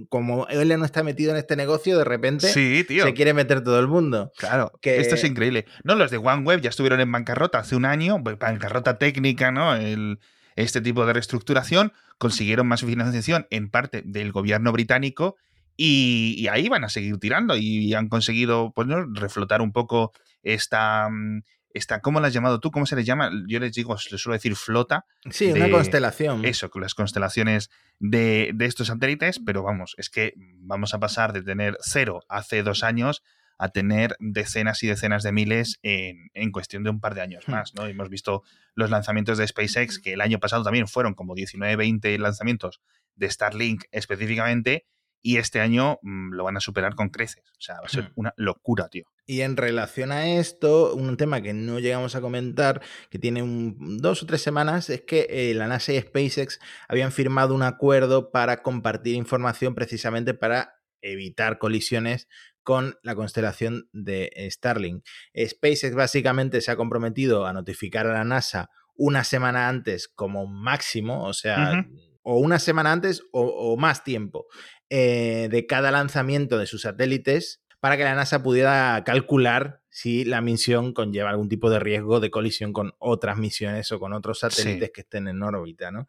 como 0.10 0.48
él 0.48 0.80
no 0.80 0.86
está 0.86 1.04
metido 1.04 1.32
en 1.32 1.38
este 1.38 1.56
negocio, 1.56 1.98
de 1.98 2.04
repente 2.04 2.48
se 2.48 3.14
quiere 3.14 3.34
meter 3.34 3.64
todo 3.64 3.80
el 3.80 3.88
mundo. 3.88 4.32
Claro, 4.38 4.72
que... 4.82 4.98
esto 5.00 5.16
es 5.16 5.24
increíble. 5.24 5.66
No, 5.84 5.96
los 5.96 6.12
de 6.12 6.18
OneWeb 6.18 6.62
ya 6.62 6.70
estuvieron 6.70 7.00
en 7.00 7.12
bancarrota 7.12 7.60
hace 7.60 7.76
un 7.76 7.86
año, 7.86 8.24
pues, 8.24 8.38
bancarrota 8.38 8.98
técnica, 8.98 9.52
¿no? 9.52 9.76
El, 9.76 10.20
este 10.56 10.82
tipo 10.82 11.06
de 11.06 11.14
reestructuración, 11.14 11.94
consiguieron 12.18 12.68
más 12.68 12.82
financiación 12.82 13.48
en 13.50 13.70
parte 13.70 14.02
del 14.06 14.32
gobierno 14.32 14.72
británico 14.72 15.36
y, 15.76 16.48
ahí 16.52 16.70
van 16.70 16.84
a 16.84 16.90
seguir 16.90 17.18
tirando 17.18 17.56
y 17.58 17.94
han 17.94 18.08
conseguido 18.08 18.72
pues, 18.74 18.88
reflotar 19.14 19.62
un 19.62 19.72
poco 19.72 20.14
esta, 20.44 21.10
esta, 21.74 22.02
¿cómo 22.02 22.20
la 22.20 22.28
has 22.28 22.34
llamado 22.34 22.60
tú? 22.60 22.72
¿Cómo 22.72 22.86
se 22.86 22.96
les 22.96 23.06
llama? 23.06 23.32
Yo 23.48 23.60
les 23.60 23.74
digo, 23.74 23.96
les 24.12 24.22
suelo 24.22 24.34
decir 24.34 24.56
flota. 24.56 25.06
Sí, 25.30 25.52
una 25.52 25.70
constelación. 25.70 26.46
Eso, 26.46 26.70
con 26.70 26.82
las 26.82 26.94
constelaciones 26.94 27.70
de, 28.00 28.52
de, 28.54 28.66
estos 28.66 28.88
satélites, 28.88 29.40
pero 29.44 29.64
vamos, 29.64 29.96
es 29.98 30.10
que 30.10 30.34
vamos 30.38 30.94
a 30.94 31.00
pasar 31.00 31.34
de 31.34 31.42
tener 31.42 31.78
cero 31.82 32.22
hace 32.30 32.64
dos 32.64 32.84
años 32.84 33.24
a 33.58 33.70
tener 33.70 34.16
decenas 34.20 34.84
y 34.84 34.88
decenas 34.88 35.24
de 35.24 35.32
miles 35.32 35.80
en, 35.84 36.30
en 36.34 36.52
cuestión 36.52 36.84
de 36.84 36.90
un 36.90 37.00
par 37.00 37.16
de 37.16 37.22
años 37.22 37.48
hmm. 37.48 37.52
más, 37.52 37.74
¿no? 37.76 37.86
Hemos 37.86 38.10
visto 38.10 38.44
los 38.76 38.90
lanzamientos 38.90 39.38
de 39.38 39.48
SpaceX, 39.48 40.00
que 40.00 40.14
el 40.14 40.22
año 40.22 40.40
pasado 40.40 40.64
también 40.64 40.88
fueron 40.88 41.14
como 41.14 41.36
19, 41.36 41.76
20 41.76 42.18
lanzamientos 42.20 42.82
de 43.16 43.30
Starlink 43.30 43.86
específicamente, 43.92 44.86
y 45.24 45.38
este 45.38 45.62
año 45.62 46.00
mm, 46.04 46.34
lo 46.34 46.44
van 46.44 46.58
a 46.58 46.60
superar 46.60 46.94
con 46.96 47.10
creces. 47.10 47.44
O 47.58 47.62
sea, 47.62 47.76
va 47.76 47.86
a 47.86 47.90
ser 47.90 48.04
hmm. 48.04 48.14
una 48.16 48.34
locura, 48.38 48.90
tío. 48.90 49.06
Y 49.26 49.42
en 49.42 49.56
relación 49.56 50.12
a 50.12 50.28
esto, 50.28 50.94
un 50.94 51.16
tema 51.16 51.42
que 51.42 51.54
no 51.54 51.80
llegamos 51.80 52.16
a 52.16 52.22
comentar, 52.22 52.82
que 53.10 53.18
tiene 53.18 53.42
dos 53.78 54.22
o 54.22 54.26
tres 54.26 54.42
semanas, 54.42 54.90
es 54.90 55.02
que 55.02 55.28
eh, 55.30 55.54
la 55.56 55.68
NASA 55.68 55.94
y 55.94 56.02
SpaceX 56.02 56.60
habían 56.90 57.14
firmado 57.14 57.56
un 57.56 57.64
acuerdo 57.64 58.32
para 58.32 58.62
compartir 58.62 59.16
información 59.16 59.74
precisamente 59.76 60.34
para 60.34 60.76
evitar 61.02 61.58
colisiones 61.58 62.28
con 62.64 62.98
la 63.02 63.16
constelación 63.16 63.90
de 63.94 64.32
Starlink. 64.52 65.06
SpaceX 65.38 65.96
básicamente 65.96 66.60
se 66.60 66.72
ha 66.72 66.76
comprometido 66.76 67.46
a 67.46 67.54
notificar 67.54 68.08
a 68.08 68.14
la 68.14 68.26
NASA 68.26 68.70
una 68.96 69.24
semana 69.24 69.70
antes 69.70 70.10
como 70.10 70.48
máximo, 70.48 71.24
o 71.24 71.34
sea, 71.34 71.86
o 72.24 72.38
una 72.40 72.58
semana 72.60 72.92
antes 72.92 73.24
o, 73.32 73.76
más 73.78 74.04
tiempo 74.04 74.48
eh, 74.96 75.48
de 75.50 75.66
cada 75.66 75.90
lanzamiento 75.90 76.60
de 76.60 76.68
sus 76.68 76.84
satélites 76.84 77.64
para 77.80 77.98
que 77.98 78.04
la 78.04 78.14
NASA 78.14 78.44
pudiera 78.44 79.02
calcular 79.04 79.82
si 79.90 80.24
la 80.24 80.40
misión 80.40 80.94
conlleva 80.94 81.32
algún 81.32 81.50
tipo 81.50 81.72
de 81.72 81.80
riesgo 81.80 82.20
de 82.20 82.30
colisión 82.30 82.74
con 82.74 82.94
otras 83.00 83.40
misiones 83.40 83.92
o 83.92 84.00
con 84.00 84.14
otros 84.14 84.42
satélites 84.42 84.92
que 84.92 85.02
estén 85.02 85.28
en 85.28 85.42
órbita. 85.42 85.90
¿no? 85.90 86.08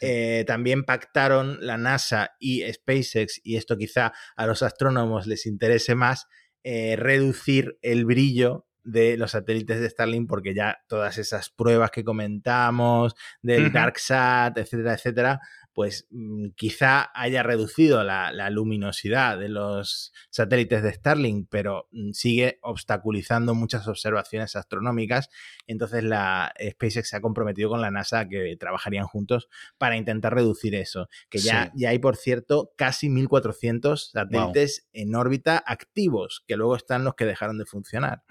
Eh, 0.00 0.44
también 0.46 0.84
pactaron 0.84 1.58
la 1.60 1.76
NASA 1.76 2.34
y 2.38 2.62
SpaceX, 2.72 3.38
y 3.44 3.56
esto 3.56 3.76
quizá 3.76 4.14
a 4.34 4.46
los 4.46 4.62
astrónomos 4.62 5.26
les 5.26 5.44
interese 5.44 5.94
más, 5.94 6.26
eh, 6.64 6.96
reducir 6.96 7.78
el 7.82 8.06
brillo 8.06 8.66
de 8.82 9.18
los 9.18 9.32
satélites 9.32 9.78
de 9.78 9.90
Starlink 9.90 10.26
porque 10.26 10.54
ya 10.54 10.78
todas 10.88 11.18
esas 11.18 11.50
pruebas 11.50 11.90
que 11.90 12.02
comentamos 12.02 13.14
del 13.42 13.70
DarkSat, 13.72 14.56
etcétera, 14.56 14.94
etcétera, 14.94 15.40
pues 15.72 16.06
mm, 16.10 16.48
quizá 16.56 17.10
haya 17.14 17.42
reducido 17.42 18.04
la, 18.04 18.50
luminosidad 18.50 19.38
de 19.38 19.48
los 19.48 20.12
satélites 20.30 20.82
de 20.82 20.92
Starlink, 20.92 21.48
pero 21.50 21.88
mm, 21.92 22.12
sigue 22.12 22.58
obstaculizando 22.62 23.54
muchas 23.54 23.88
observaciones 23.88 24.56
astronómicas. 24.56 25.30
Entonces 25.66 26.04
la 26.04 26.52
SpaceX 26.60 27.08
se 27.08 27.16
ha 27.16 27.20
comprometido 27.20 27.70
con 27.70 27.80
la 27.80 27.90
NASA 27.90 28.28
que 28.28 28.56
trabajarían 28.58 29.06
juntos 29.06 29.48
para 29.78 29.96
intentar 29.96 30.34
reducir 30.34 30.74
eso. 30.74 31.08
Que 31.30 31.38
ya, 31.38 31.72
ya 31.74 31.90
hay, 31.90 31.98
por 31.98 32.16
cierto, 32.16 32.72
casi 32.76 33.08
1.400 33.08 34.10
satélites 34.10 34.88
en 34.92 35.14
órbita 35.14 35.62
activos, 35.66 36.44
que 36.46 36.56
luego 36.56 36.76
están 36.76 37.04
los 37.04 37.14
que 37.14 37.24
dejaron 37.24 37.58
de 37.58 37.64
funcionar. 37.64 38.22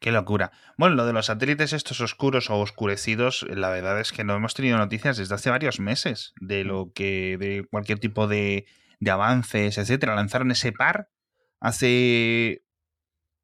Qué 0.00 0.10
locura. 0.10 0.52
Bueno, 0.78 0.96
lo 0.96 1.06
de 1.06 1.12
los 1.12 1.26
satélites 1.26 1.72
estos 1.72 2.00
oscuros 2.00 2.48
o 2.48 2.58
oscurecidos, 2.58 3.46
la 3.48 3.68
verdad 3.68 4.00
es 4.00 4.10
que 4.10 4.24
no 4.24 4.34
hemos 4.34 4.54
tenido 4.54 4.78
noticias 4.78 5.18
desde 5.18 5.34
hace 5.34 5.50
varios 5.50 5.80
meses 5.80 6.32
de 6.40 6.64
hmm. 6.64 6.66
lo 6.66 6.92
que, 6.94 7.36
de 7.38 7.66
cualquier 7.70 7.98
tipo 7.98 8.26
de, 8.26 8.66
de 9.00 9.10
avances, 9.10 9.76
etcétera. 9.76 10.14
Lanzaron 10.14 10.50
ese 10.50 10.72
par 10.72 11.10
hace 11.60 12.62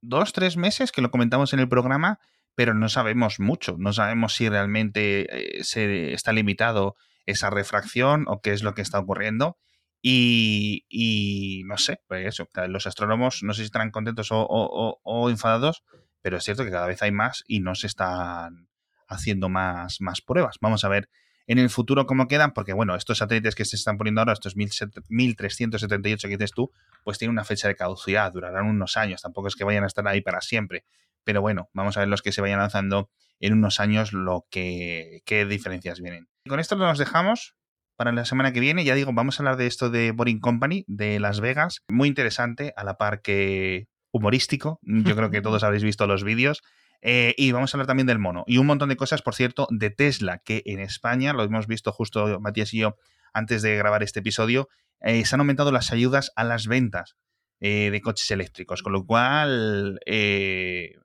dos, 0.01 0.33
tres 0.33 0.57
meses 0.57 0.91
que 0.91 1.03
lo 1.03 1.11
comentamos 1.11 1.53
en 1.53 1.61
el 1.61 1.69
programa, 1.69 2.19
pero 2.55 2.73
no 2.73 2.89
sabemos 2.89 3.39
mucho. 3.39 3.77
No 3.79 3.93
sabemos 3.93 4.35
si 4.35 4.49
realmente 4.49 5.59
eh, 5.59 5.65
se 5.65 6.15
está 6.15 6.33
limitado 6.33 6.97
esa 7.27 7.51
refracción 7.51 8.25
o 8.27 8.41
qué 8.41 8.53
es 8.53 8.63
lo 8.63 8.75
que 8.75 8.83
está 8.83 8.99
ocurriendo. 8.99 9.59
Y, 10.01 10.85
y 10.89 11.63
no 11.67 11.77
sé, 11.79 12.01
pues 12.09 12.27
eso, 12.27 12.49
los 12.67 12.89
astrónomos 12.89 13.45
no 13.45 13.53
sé 13.53 13.61
si 13.61 13.67
estarán 13.67 13.93
contentos 13.93 14.33
o, 14.33 14.45
o 14.45 15.31
enfadados, 15.31 15.85
pero 16.23 16.39
es 16.39 16.45
cierto 16.45 16.65
que 16.65 16.71
cada 16.71 16.87
vez 16.87 17.03
hay 17.03 17.13
más 17.13 17.45
y 17.47 17.61
no 17.61 17.75
se 17.75 17.87
están 17.87 18.69
haciendo 19.09 19.49
más, 19.49 20.01
más 20.01 20.23
pruebas. 20.23 20.57
Vamos 20.61 20.85
a 20.85 20.89
ver 20.89 21.09
en 21.47 21.59
el 21.59 21.71
futuro 21.71 22.07
cómo 22.07 22.29
quedan, 22.29 22.53
porque 22.53 22.73
bueno, 22.73 22.95
estos 22.95 23.19
satélites 23.19 23.55
que 23.55 23.65
se 23.65 23.77
están 23.77 23.99
poniendo 23.99 24.21
ahora, 24.21 24.33
estos 24.33 24.57
1378 24.57 26.29
que 26.29 26.37
dices 26.37 26.53
tú, 26.53 26.71
pues 27.05 27.19
tienen 27.19 27.33
una 27.33 27.45
fecha 27.45 27.69
de 27.69 27.77
caducidad, 27.77 28.33
durarán 28.33 28.67
unos 28.67 28.97
años, 28.97 29.23
tampoco 29.23 29.49
es 29.49 29.57
que 29.57 29.65
vayan 29.65 29.85
a 29.85 29.89
estar 29.89 30.07
ahí 30.07 30.21
para 30.21 30.41
siempre. 30.41 30.85
Pero 31.25 31.41
bueno, 31.41 31.69
vamos 31.73 31.97
a 31.97 32.01
ver 32.01 32.09
los 32.09 32.23
que 32.23 32.33
se 32.33 32.41
vayan 32.41 32.59
lanzando 32.59 33.11
en 33.41 33.53
unos 33.55 33.81
años, 33.81 34.13
lo 34.13 34.47
que, 34.51 35.23
qué 35.25 35.45
diferencias 35.45 36.01
vienen. 36.01 36.29
Y 36.45 36.51
con 36.51 36.61
esto 36.61 36.77
nos 36.77 36.99
dejamos 36.99 37.55
para 37.97 38.13
la 38.13 38.25
semana 38.25 38.53
que 38.53 38.61
viene. 38.61 38.85
Ya 38.85 38.95
digo, 38.95 39.13
vamos 39.13 39.39
a 39.39 39.43
hablar 39.43 39.57
de 39.57 39.67
esto 39.67 39.91
de 39.91 40.13
Boring 40.13 40.41
Company, 40.41 40.85
de 40.89 41.21
Las 41.21 41.41
Vegas. 41.41 41.83
Muy 41.89 42.09
interesante, 42.09 42.73
a 42.77 42.85
la 42.85 42.97
par 42.97 43.21
que 43.21 43.89
humorístico. 44.13 44.79
Yo 44.83 45.17
creo 45.17 45.31
que 45.31 45.41
todos 45.41 45.65
habréis 45.65 45.83
visto 45.83 46.07
los 46.07 46.23
vídeos. 46.23 46.63
Eh, 47.05 47.35
y 47.37 47.51
vamos 47.51 47.75
a 47.75 47.77
hablar 47.77 47.89
también 47.89 48.07
del 48.07 48.21
mono. 48.21 48.45
Y 48.47 48.59
un 48.59 48.67
montón 48.67 48.89
de 48.89 48.97
cosas, 48.97 49.23
por 49.23 49.35
cierto, 49.35 49.67
de 49.71 49.91
Tesla, 49.91 50.39
que 50.39 50.63
en 50.67 50.79
España, 50.79 51.33
lo 51.33 51.43
hemos 51.43 51.67
visto 51.67 51.93
justo 51.93 52.39
Matías 52.41 52.73
y 52.73 52.79
yo 52.79 52.97
antes 53.35 53.63
de 53.63 53.77
grabar 53.77 54.05
este 54.05 54.21
episodio, 54.21 54.69
eh, 55.01 55.25
se 55.25 55.35
han 55.35 55.41
aumentado 55.41 55.73
las 55.73 55.91
ayudas 55.91 56.33
a 56.37 56.45
las 56.45 56.69
ventas 56.69 57.17
eh, 57.59 57.91
de 57.91 58.01
coches 58.01 58.31
eléctricos. 58.31 58.83
Con 58.83 58.93
lo 58.93 59.05
cual, 59.05 59.99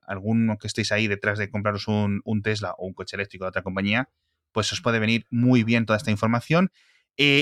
alguno 0.06 0.56
que 0.58 0.68
estéis 0.68 0.92
ahí 0.92 1.08
detrás 1.08 1.38
de 1.38 1.50
compraros 1.50 1.88
un, 1.88 2.20
un, 2.24 2.42
Tesla 2.42 2.74
o 2.78 2.86
un 2.86 2.94
coche 2.94 3.16
eléctrico 3.16 3.44
de 3.44 3.48
otra 3.48 3.62
compañía, 3.62 4.08
pues 4.52 4.72
os 4.72 4.80
puede 4.80 5.00
venir 5.00 5.26
muy 5.30 5.64
bien 5.64 5.84
toda 5.84 5.96
esta 5.96 6.12
información. 6.12 6.70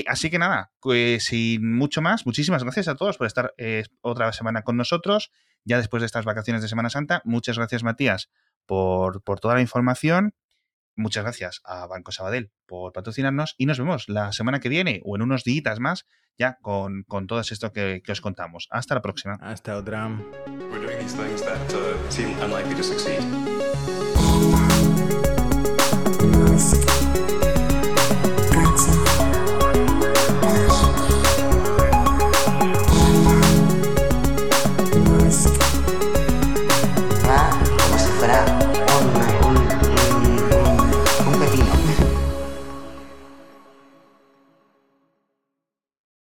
Así 0.07 0.31
que 0.31 0.39
nada, 0.39 0.71
pues 0.79 1.25
sin 1.25 1.75
mucho 1.75 2.01
más, 2.01 2.25
muchísimas 2.25 2.63
gracias 2.63 2.87
a 2.87 2.95
todos 2.95 3.17
por 3.17 3.27
estar 3.27 3.53
otra 4.01 4.33
semana 4.33 4.63
con 4.63 4.75
nosotros, 4.75 5.31
ya 5.63 5.77
después 5.77 6.01
de 6.01 6.05
estas 6.07 6.25
vacaciones 6.25 6.61
de 6.61 6.67
Semana 6.67 6.89
Santa. 6.89 7.21
Muchas 7.25 7.57
gracias, 7.57 7.83
Matías, 7.83 8.29
por, 8.65 9.23
por 9.23 9.39
toda 9.39 9.55
la 9.55 9.61
información. 9.61 10.33
Muchas 10.95 11.23
gracias 11.23 11.61
a 11.63 11.85
Banco 11.85 12.11
Sabadell 12.11 12.51
por 12.65 12.91
patrocinarnos 12.91 13.53
y 13.57 13.67
nos 13.67 13.77
vemos 13.77 14.09
la 14.09 14.31
semana 14.31 14.59
que 14.59 14.69
viene 14.69 15.01
o 15.05 15.15
en 15.15 15.21
unos 15.21 15.43
días 15.43 15.79
más 15.79 16.05
ya 16.37 16.57
con, 16.61 17.03
con 17.03 17.27
todo 17.27 17.39
esto 17.39 17.71
que, 17.71 18.01
que, 18.03 18.11
os 18.11 18.21
contamos. 18.21 18.67
Hasta 18.71 18.95
la 18.95 19.01
próxima. 19.01 19.37
Hasta 19.41 19.77
otra. 19.77 20.09